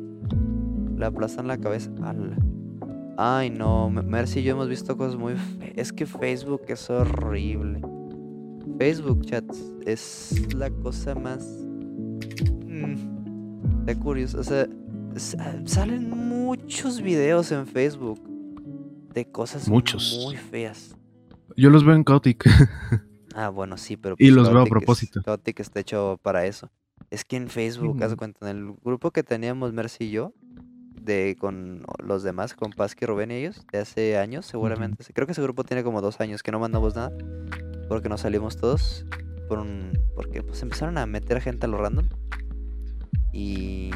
Le 0.97 1.05
aplastan 1.07 1.47
la 1.47 1.59
cabeza. 1.59 1.91
¡Hala! 2.03 2.37
Ay, 3.17 3.51
no. 3.51 3.89
Me- 3.91 4.03
Mercy 4.03 4.41
y 4.41 4.43
yo 4.45 4.53
hemos 4.53 4.69
visto 4.69 4.97
cosas 4.97 5.17
muy. 5.17 5.35
Es 5.75 5.93
que 5.93 6.07
Facebook 6.07 6.63
es 6.69 6.89
horrible. 6.91 7.81
Facebook, 8.79 9.25
chats, 9.25 9.73
es 9.87 10.55
la 10.55 10.71
cosa 10.71 11.15
más. 11.15 11.45
Mm, 12.67 13.79
Está 13.81 13.99
curioso. 13.99 14.41
O 14.41 14.45
sea, 14.45 14.67
sa- 15.17 15.61
salen 15.67 16.11
muchos 16.11 17.01
videos 17.01 17.53
en 17.53 17.67
Facebook 17.67 18.21
de 19.15 19.25
cosas 19.31 19.69
Muchos. 19.69 20.21
muy 20.25 20.37
feas. 20.37 20.95
Yo 21.57 21.71
los 21.71 21.85
veo 21.85 21.95
en 21.95 22.05
Chaotic. 22.05 22.45
Ah, 23.39 23.51
bueno, 23.51 23.77
sí, 23.77 23.99
pero. 23.99 24.15
Y 24.19 24.25
pues 24.29 24.33
los 24.35 24.45
veo 24.49 24.53
a 24.53 24.65
Chaotic 24.65 24.67
es- 24.67 24.71
propósito. 24.79 25.21
Chaotic 25.23 25.61
está 25.61 25.81
hecho 25.81 26.19
para 26.23 26.47
eso. 26.47 26.71
Es 27.11 27.23
que 27.27 27.37
en 27.37 27.49
Facebook, 27.49 28.03
haz 28.03 28.09
de 28.09 28.15
Mm. 28.15 28.19
cuenta, 28.19 28.51
en 28.51 28.57
el 28.57 28.73
grupo 28.83 29.11
que 29.11 29.23
teníamos 29.23 29.75
Mercy 29.75 30.05
y 30.05 30.11
yo, 30.11 30.33
de 31.07 31.37
con 31.39 31.85
los 32.05 32.23
demás, 32.23 32.53
con 32.53 32.73
Pasky, 32.73 33.07
Rubén 33.07 33.31
y 33.31 33.37
ellos, 33.37 33.67
de 33.73 33.79
hace 33.79 34.19
años, 34.19 34.45
seguramente. 34.45 35.05
Creo 35.15 35.27
que 35.27 35.33
ese 35.33 35.43
grupo 35.43 35.65
tiene 35.65 35.83
como 35.83 36.03
dos 36.03 36.21
años 36.21 36.43
que 36.43 36.53
no 36.53 36.59
mandamos 36.59 36.95
nada, 36.95 37.13
porque 37.89 38.11
nos 38.11 38.21
salimos 38.21 38.57
todos, 38.57 39.07
por 39.49 39.61
un, 39.61 39.99
porque 40.15 40.43
pues 40.43 40.61
empezaron 40.63 40.99
a 40.99 41.07
meter 41.07 41.41
gente 41.41 41.65
a 41.67 41.69
lo 41.69 41.79
random. 41.79 42.09
Y 43.33 43.91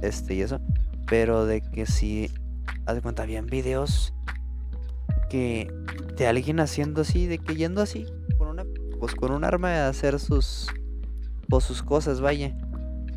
este 0.00 0.34
y 0.34 0.42
eso. 0.42 0.60
Pero 1.08 1.44
de 1.44 1.60
que 1.60 1.84
sí, 1.84 2.30
haz 2.86 2.94
de 2.94 3.02
cuenta, 3.02 3.24
habían 3.24 3.46
videos 3.46 4.14
que 5.28 5.70
de 6.16 6.26
alguien 6.26 6.60
haciendo 6.60 7.02
así, 7.02 7.26
de 7.26 7.38
que 7.38 7.56
yendo 7.56 7.82
así, 7.82 8.06
con 8.38 8.48
una, 8.48 8.64
pues 9.00 9.14
con 9.14 9.32
un 9.32 9.44
arma 9.44 9.70
a 9.70 9.88
hacer 9.88 10.20
sus, 10.20 10.68
pues 11.48 11.64
sus 11.64 11.82
cosas, 11.82 12.20
vaya. 12.20 12.56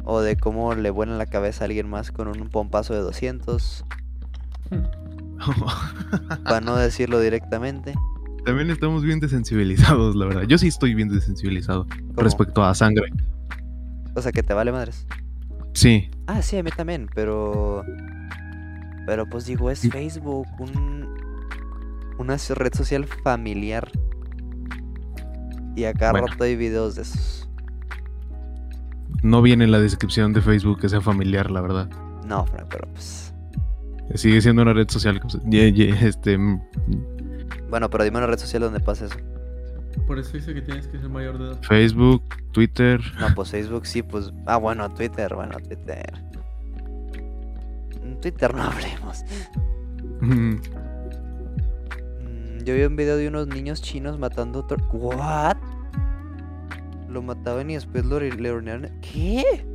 O 0.05 0.21
de 0.21 0.37
cómo 0.37 0.73
le 0.75 0.89
vuelan 0.91 1.17
la 1.17 1.25
cabeza 1.25 1.63
a 1.63 1.65
alguien 1.65 1.89
más 1.89 2.11
con 2.11 2.27
un 2.27 2.47
pompazo 2.49 2.93
de 2.93 2.99
200, 2.99 3.83
para 6.43 6.61
no 6.61 6.75
decirlo 6.75 7.19
directamente. 7.19 7.93
También 8.45 8.69
estamos 8.69 9.03
bien 9.03 9.19
desensibilizados, 9.19 10.15
la 10.15 10.25
verdad. 10.27 10.43
Yo 10.43 10.57
sí 10.59 10.67
estoy 10.67 10.93
bien 10.93 11.09
desensibilizado 11.09 11.87
¿Cómo? 11.87 12.21
respecto 12.21 12.63
a 12.63 12.75
sangre. 12.75 13.11
O 14.15 14.21
sea, 14.21 14.31
que 14.31 14.43
te 14.43 14.53
vale 14.53 14.71
madres. 14.71 15.07
Sí, 15.73 16.09
Ah, 16.27 16.41
sí, 16.41 16.57
a 16.57 16.63
mí 16.63 16.69
también, 16.71 17.09
pero... 17.13 17.83
Pero 19.05 19.27
pues 19.27 19.45
digo, 19.45 19.69
es. 19.69 19.81
Facebook, 19.89 20.47
un, 20.59 21.07
una 22.17 22.37
red 22.55 22.73
social 22.73 23.05
familiar. 23.23 23.91
Y 25.75 25.83
acá 25.83 26.11
Bueno. 26.11 26.27
rato 26.27 26.43
hay 26.43 26.55
videos 26.55 26.95
de 26.95 27.01
esos. 27.03 27.49
No 29.25 29.41
viene 29.41 29.63
en 29.63 29.71
la 29.71 29.79
descripción 29.79 30.33
de 30.33 30.41
Facebook 30.41 30.79
que 30.79 30.87
sea 30.89 31.01
familiar, 31.01 31.49
la 31.49 31.61
verdad. 31.61 31.89
No, 32.27 32.45
Frank, 32.45 32.67
pero 32.69 32.87
pues. 32.91 33.33
Sigue 34.13 34.39
siendo 34.41 34.61
una 34.61 34.73
red 34.73 34.87
social. 34.89 35.19
como 35.19 35.31
se- 35.31 35.39
ye- 35.49 35.73
ye- 35.73 35.89
Este, 36.07 36.37
mm, 36.37 36.61
Bueno, 37.69 37.89
pero 37.89 38.03
dime 38.03 38.17
una 38.19 38.27
red 38.27 38.37
social 38.37 38.61
donde 38.61 38.79
pasa 38.79 39.05
eso. 39.05 39.15
Por 40.05 40.19
eso 40.19 40.33
dice 40.33 40.53
que 40.53 40.61
tienes 40.61 40.87
que 40.87 40.99
ser 40.99 41.09
mayor 41.09 41.39
de 41.39 41.45
edad. 41.47 41.57
Facebook, 41.63 42.21
Twitter. 42.51 43.01
No, 43.19 43.33
pues 43.33 43.49
Facebook 43.49 43.87
sí, 43.87 44.03
pues. 44.03 44.31
Ah, 44.45 44.57
bueno, 44.57 44.87
Twitter, 44.93 45.33
bueno, 45.33 45.57
Twitter. 45.59 46.13
En 48.03 48.19
Twitter 48.21 48.53
no 48.53 48.61
hablemos. 48.71 49.23
mm, 50.21 50.55
Mm, 52.21 52.63
Yo 52.63 52.75
vi 52.75 52.83
un 52.83 52.95
video 52.95 53.17
de 53.17 53.27
unos 53.27 53.47
niños 53.47 53.81
chinos 53.81 54.19
matando 54.19 54.59
otro. 54.59 54.77
¿What? 54.93 55.57
Lo 57.15 57.21
mataban 57.21 57.69
y 57.69 57.75
después 57.75 58.03
lo 58.03 58.19
le 58.19 58.51
hornearon. 58.51 58.91
¿Qué? 58.99 59.65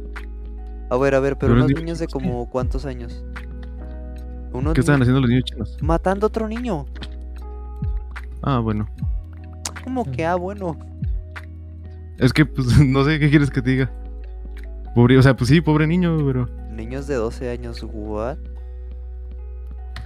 A 0.91 0.97
ver, 0.99 1.15
a 1.15 1.21
ver, 1.21 1.39
pero 1.39 1.55
unos 1.55 1.73
niños 1.73 1.99
de 1.99 2.07
como 2.07 2.51
cuántos 2.51 2.85
años? 2.85 3.25
Unos 4.53 4.75
¿Qué 4.75 4.81
estaban 4.81 5.01
haciendo 5.01 5.23
los 5.23 5.31
niños 5.31 5.45
chinos? 5.45 5.79
matando 5.81 6.27
a 6.27 6.29
otro 6.29 6.47
niño. 6.47 6.85
Ah, 8.43 8.59
bueno. 8.59 8.87
Como 9.83 10.05
que, 10.05 10.27
ah, 10.27 10.35
bueno. 10.35 10.79
Es 12.19 12.35
que, 12.35 12.45
pues, 12.45 12.79
no 12.87 13.05
sé 13.05 13.19
qué 13.19 13.31
quieres 13.31 13.49
que 13.51 13.63
te 13.63 13.71
diga. 13.71 13.91
Pobre, 14.95 15.17
o 15.17 15.23
sea, 15.23 15.35
pues 15.35 15.49
sí, 15.49 15.63
pobre 15.63 15.87
niño, 15.87 16.19
pero 16.27 16.47
Niños 16.71 17.07
de 17.07 17.15
12 17.15 17.49
años, 17.49 17.83
¿what? 17.91 18.37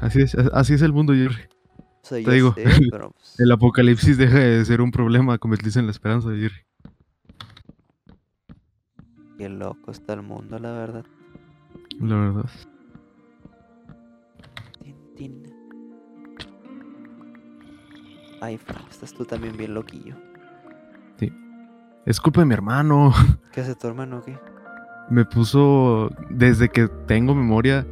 así 0.00 0.22
es, 0.22 0.36
así 0.52 0.74
es 0.74 0.82
el 0.82 0.92
mundo, 0.92 1.12
Jerry. 1.14 1.48
O 2.00 2.06
sea, 2.06 2.22
Te 2.22 2.30
digo, 2.30 2.54
sé, 2.54 2.62
pero 2.92 3.10
pues, 3.10 3.40
El 3.40 3.50
apocalipsis 3.50 4.18
deja 4.18 4.38
de 4.38 4.64
ser 4.64 4.80
un 4.80 4.92
problema, 4.92 5.36
convertirse 5.38 5.80
en 5.80 5.86
la 5.86 5.90
esperanza, 5.90 6.28
Jerry. 6.28 6.64
Qué 9.44 9.50
loco 9.50 9.90
está 9.90 10.14
el 10.14 10.22
mundo, 10.22 10.58
la 10.58 10.72
verdad. 10.72 11.04
La 12.00 12.16
verdad. 12.16 12.50
Tin, 14.82 14.96
tin. 15.14 15.42
Ay, 18.40 18.56
Fran, 18.56 18.82
estás 18.90 19.12
tú 19.12 19.26
también 19.26 19.54
bien 19.58 19.74
loquillo. 19.74 20.16
Es 22.06 22.20
culpa 22.20 22.40
de 22.40 22.46
mi 22.46 22.52
hermano. 22.54 23.12
¿Qué 23.52 23.62
hace 23.62 23.74
tu 23.74 23.86
hermano 23.86 24.18
o 24.18 24.22
qué? 24.22 24.38
Me 25.10 25.24
puso 25.24 26.10
desde 26.30 26.68
que 26.70 26.88
tengo 27.06 27.34
memoria. 27.34 27.86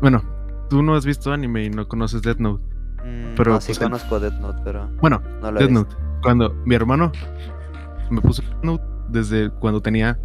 Bueno, 0.00 0.22
tú 0.70 0.82
no 0.82 0.94
has 0.94 1.04
visto 1.04 1.30
anime 1.32 1.64
y 1.64 1.70
no 1.70 1.86
conoces 1.88 2.22
Death 2.22 2.38
Note. 2.38 2.62
Mm, 3.04 3.34
Pero, 3.36 3.52
no, 3.52 3.60
sí 3.60 3.68
pues, 3.68 3.78
conozco 3.78 4.18
Death 4.18 4.38
Note, 4.40 4.60
pero 4.64 4.88
Bueno, 5.00 5.20
no 5.42 5.52
Death. 5.52 5.70
Note. 5.70 5.94
Cuando 6.22 6.54
mi 6.66 6.74
hermano 6.74 7.12
me 8.10 8.20
puso 8.22 8.42
Death 8.42 8.64
Note 8.64 8.84
desde 9.08 9.50
cuando 9.50 9.80
tenía. 9.80 10.18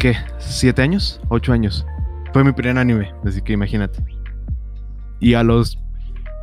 ¿Qué? 0.00 0.16
¿Siete 0.38 0.80
años? 0.80 1.20
¿Ocho 1.28 1.52
años? 1.52 1.86
Fue 2.32 2.42
mi 2.42 2.52
primer 2.52 2.78
anime, 2.78 3.12
así 3.26 3.42
que 3.42 3.52
imagínate. 3.52 4.02
Y 5.20 5.34
a 5.34 5.42
los. 5.42 5.78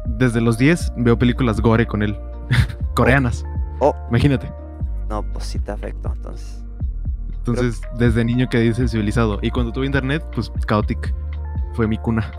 Desde 0.05 0.41
los 0.41 0.59
10 0.59 0.93
veo 0.97 1.17
películas 1.17 1.59
gore 1.59 1.87
con 1.87 2.03
él. 2.03 2.15
Coreanas. 2.93 3.43
Oh. 3.79 3.95
Imagínate. 4.09 4.51
No, 5.09 5.23
pues 5.33 5.45
sí 5.45 5.57
te 5.57 5.71
afectó, 5.71 6.13
entonces. 6.15 6.63
Entonces, 7.37 7.81
desde 7.97 8.23
niño 8.23 8.47
que 8.47 8.59
dice 8.59 8.87
civilizado. 8.87 9.39
Y 9.41 9.49
cuando 9.49 9.71
tuve 9.71 9.87
internet, 9.87 10.23
pues 10.35 10.51
Chaotic. 10.67 11.11
Fue 11.73 11.87
mi 11.87 11.97
cuna. 11.97 12.31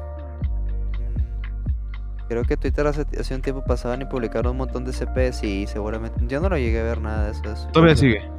Mm, 1.01 2.29
Creo 2.29 2.45
que 2.45 2.57
Twitter 2.57 2.87
hace, 2.87 3.05
hace 3.19 3.35
un 3.35 3.43
tiempo 3.43 3.65
pasaban 3.65 4.03
y 4.03 4.05
publicaron 4.05 4.53
un 4.53 4.59
montón 4.59 4.85
de 4.85 4.93
CPs 4.93 5.43
y 5.43 5.67
seguramente... 5.67 6.21
Yo 6.29 6.41
no 6.41 6.49
lo 6.49 6.57
llegué 6.57 6.79
a 6.79 6.85
ver 6.85 7.01
nada 7.01 7.25
de 7.25 7.33
eso. 7.33 7.69
Todavía 7.73 7.97
sigue. 7.97 8.38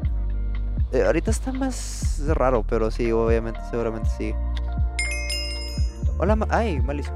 Eh, 0.91 1.03
ahorita 1.03 1.29
está 1.31 1.51
más 1.51 2.21
raro, 2.27 2.63
pero 2.67 2.89
sí, 2.89 3.11
obviamente, 3.11 3.59
seguramente 3.69 4.09
sigue. 4.09 4.35
Hola, 6.17 6.35
Ma- 6.35 6.47
ay, 6.49 6.81
Malison. 6.81 7.15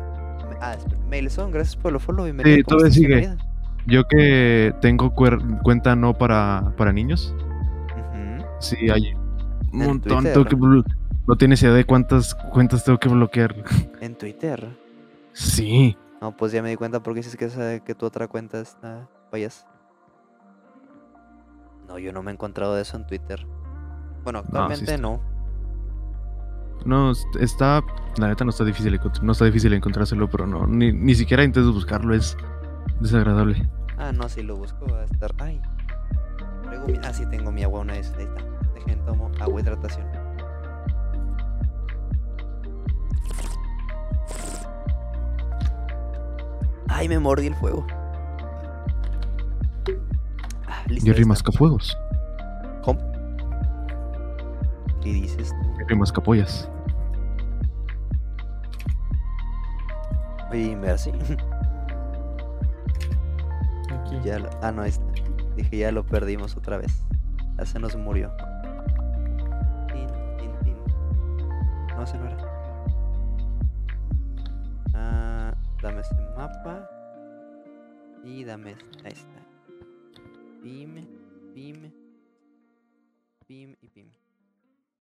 Ah, 0.61 0.77
Mailson, 1.09 1.51
gracias 1.51 1.75
por 1.75 1.93
el 1.93 1.99
follow. 1.99 2.25
Bienvenido. 2.25 2.55
Sí, 2.55 2.63
¿cómo 2.63 2.77
todavía 2.77 2.93
sigue. 2.93 3.07
Bienvenida. 3.07 3.45
Yo 3.85 4.03
que 4.07 4.73
tengo 4.79 5.13
cuenta 5.13 5.95
no 5.95 6.13
para, 6.13 6.73
para 6.77 6.93
niños. 6.93 7.35
Sí, 8.59 8.89
hay 8.89 9.13
un 9.73 9.79
montón. 9.79 10.23
Tengo 10.23 10.45
que 10.45 10.55
no 10.55 11.35
tienes 11.37 11.61
idea 11.63 11.73
de 11.73 11.85
cuántas 11.85 12.35
cuentas 12.35 12.83
tengo 12.83 12.99
que 12.99 13.09
bloquear. 13.09 13.55
En 13.99 14.15
Twitter. 14.15 14.77
Sí. 15.33 15.97
No, 16.21 16.35
pues 16.35 16.51
ya 16.51 16.61
me 16.61 16.69
di 16.69 16.75
cuenta 16.75 17.01
porque 17.01 17.19
dices 17.19 17.35
que, 17.35 17.45
esa, 17.45 17.79
que 17.79 17.95
tu 17.95 18.05
otra 18.05 18.27
cuenta 18.27 18.59
está 18.61 19.07
payas. 19.31 19.65
No, 21.87 21.97
yo 21.99 22.13
no 22.13 22.23
me 22.23 22.31
he 22.31 22.33
encontrado 22.33 22.75
de 22.75 22.83
eso 22.83 22.95
en 22.95 23.05
Twitter. 23.07 23.45
Bueno, 24.23 24.39
actualmente 24.39 24.97
no. 24.97 25.21
No, 26.85 27.11
est- 27.11 27.35
está. 27.39 27.81
La 28.17 28.27
neta 28.27 28.43
no 28.43 28.49
está 28.51 28.63
difícil, 28.63 28.99
no 29.21 29.31
está 29.31 29.45
difícil 29.45 29.73
encontrárselo, 29.73 30.29
pero 30.29 30.45
no. 30.47 30.67
Ni, 30.67 30.91
ni 30.91 31.15
siquiera 31.15 31.43
intento 31.43 31.71
buscarlo, 31.73 32.13
es 32.13 32.37
desagradable. 32.99 33.69
Ah, 33.97 34.11
no, 34.11 34.27
si 34.29 34.41
lo 34.43 34.55
busco 34.57 34.85
va 34.91 35.01
a 35.01 35.05
estar. 35.05 35.31
Ay. 35.39 35.61
Mi- 36.87 36.97
Ah, 37.03 37.13
sí, 37.13 37.25
tengo 37.29 37.51
mi 37.51 37.63
agua 37.63 37.81
una 37.81 37.93
vez. 37.93 38.11
Ahí 38.17 38.25
está. 38.25 38.43
Dejen, 38.73 39.05
tomo 39.05 39.31
agua 39.39 39.61
hidratación. 39.61 40.05
Ay, 46.87 47.07
me 47.09 47.19
mordí 47.19 47.47
el 47.47 47.55
fuego. 47.55 47.85
Ah, 50.67 50.83
listo. 50.87 51.05
Ahí 51.13 51.23
está. 51.23 52.02
¿Qué 55.03 55.11
dices 55.11 55.49
tú? 55.49 55.73
Jerry 55.79 55.95
Mascapollas. 55.97 56.69
Oye, 60.49 60.77
así. 60.89 61.11
Aquí. 63.91 64.19
Ya 64.23 64.39
lo- 64.39 64.49
Ah, 64.61 64.71
no, 64.71 64.83
está. 64.85 65.03
Dije, 65.57 65.77
ya 65.77 65.91
lo 65.91 66.05
perdimos 66.05 66.55
otra 66.55 66.77
vez. 66.77 67.03
Ya 67.57 67.65
se 67.65 67.79
nos 67.79 67.95
murió. 67.97 68.31
Tin, 69.91 70.07
tin, 70.37 70.51
tin. 70.63 70.77
No, 71.95 72.03
ese 72.03 72.17
no 72.17 72.27
era. 72.27 72.37
Ah, 74.93 75.53
dame 75.81 75.99
ese 76.01 76.15
mapa. 76.37 76.89
Y 78.23 78.43
dame 78.45 78.71
este. 78.71 79.07
Ahí 79.07 79.13
está. 79.13 79.32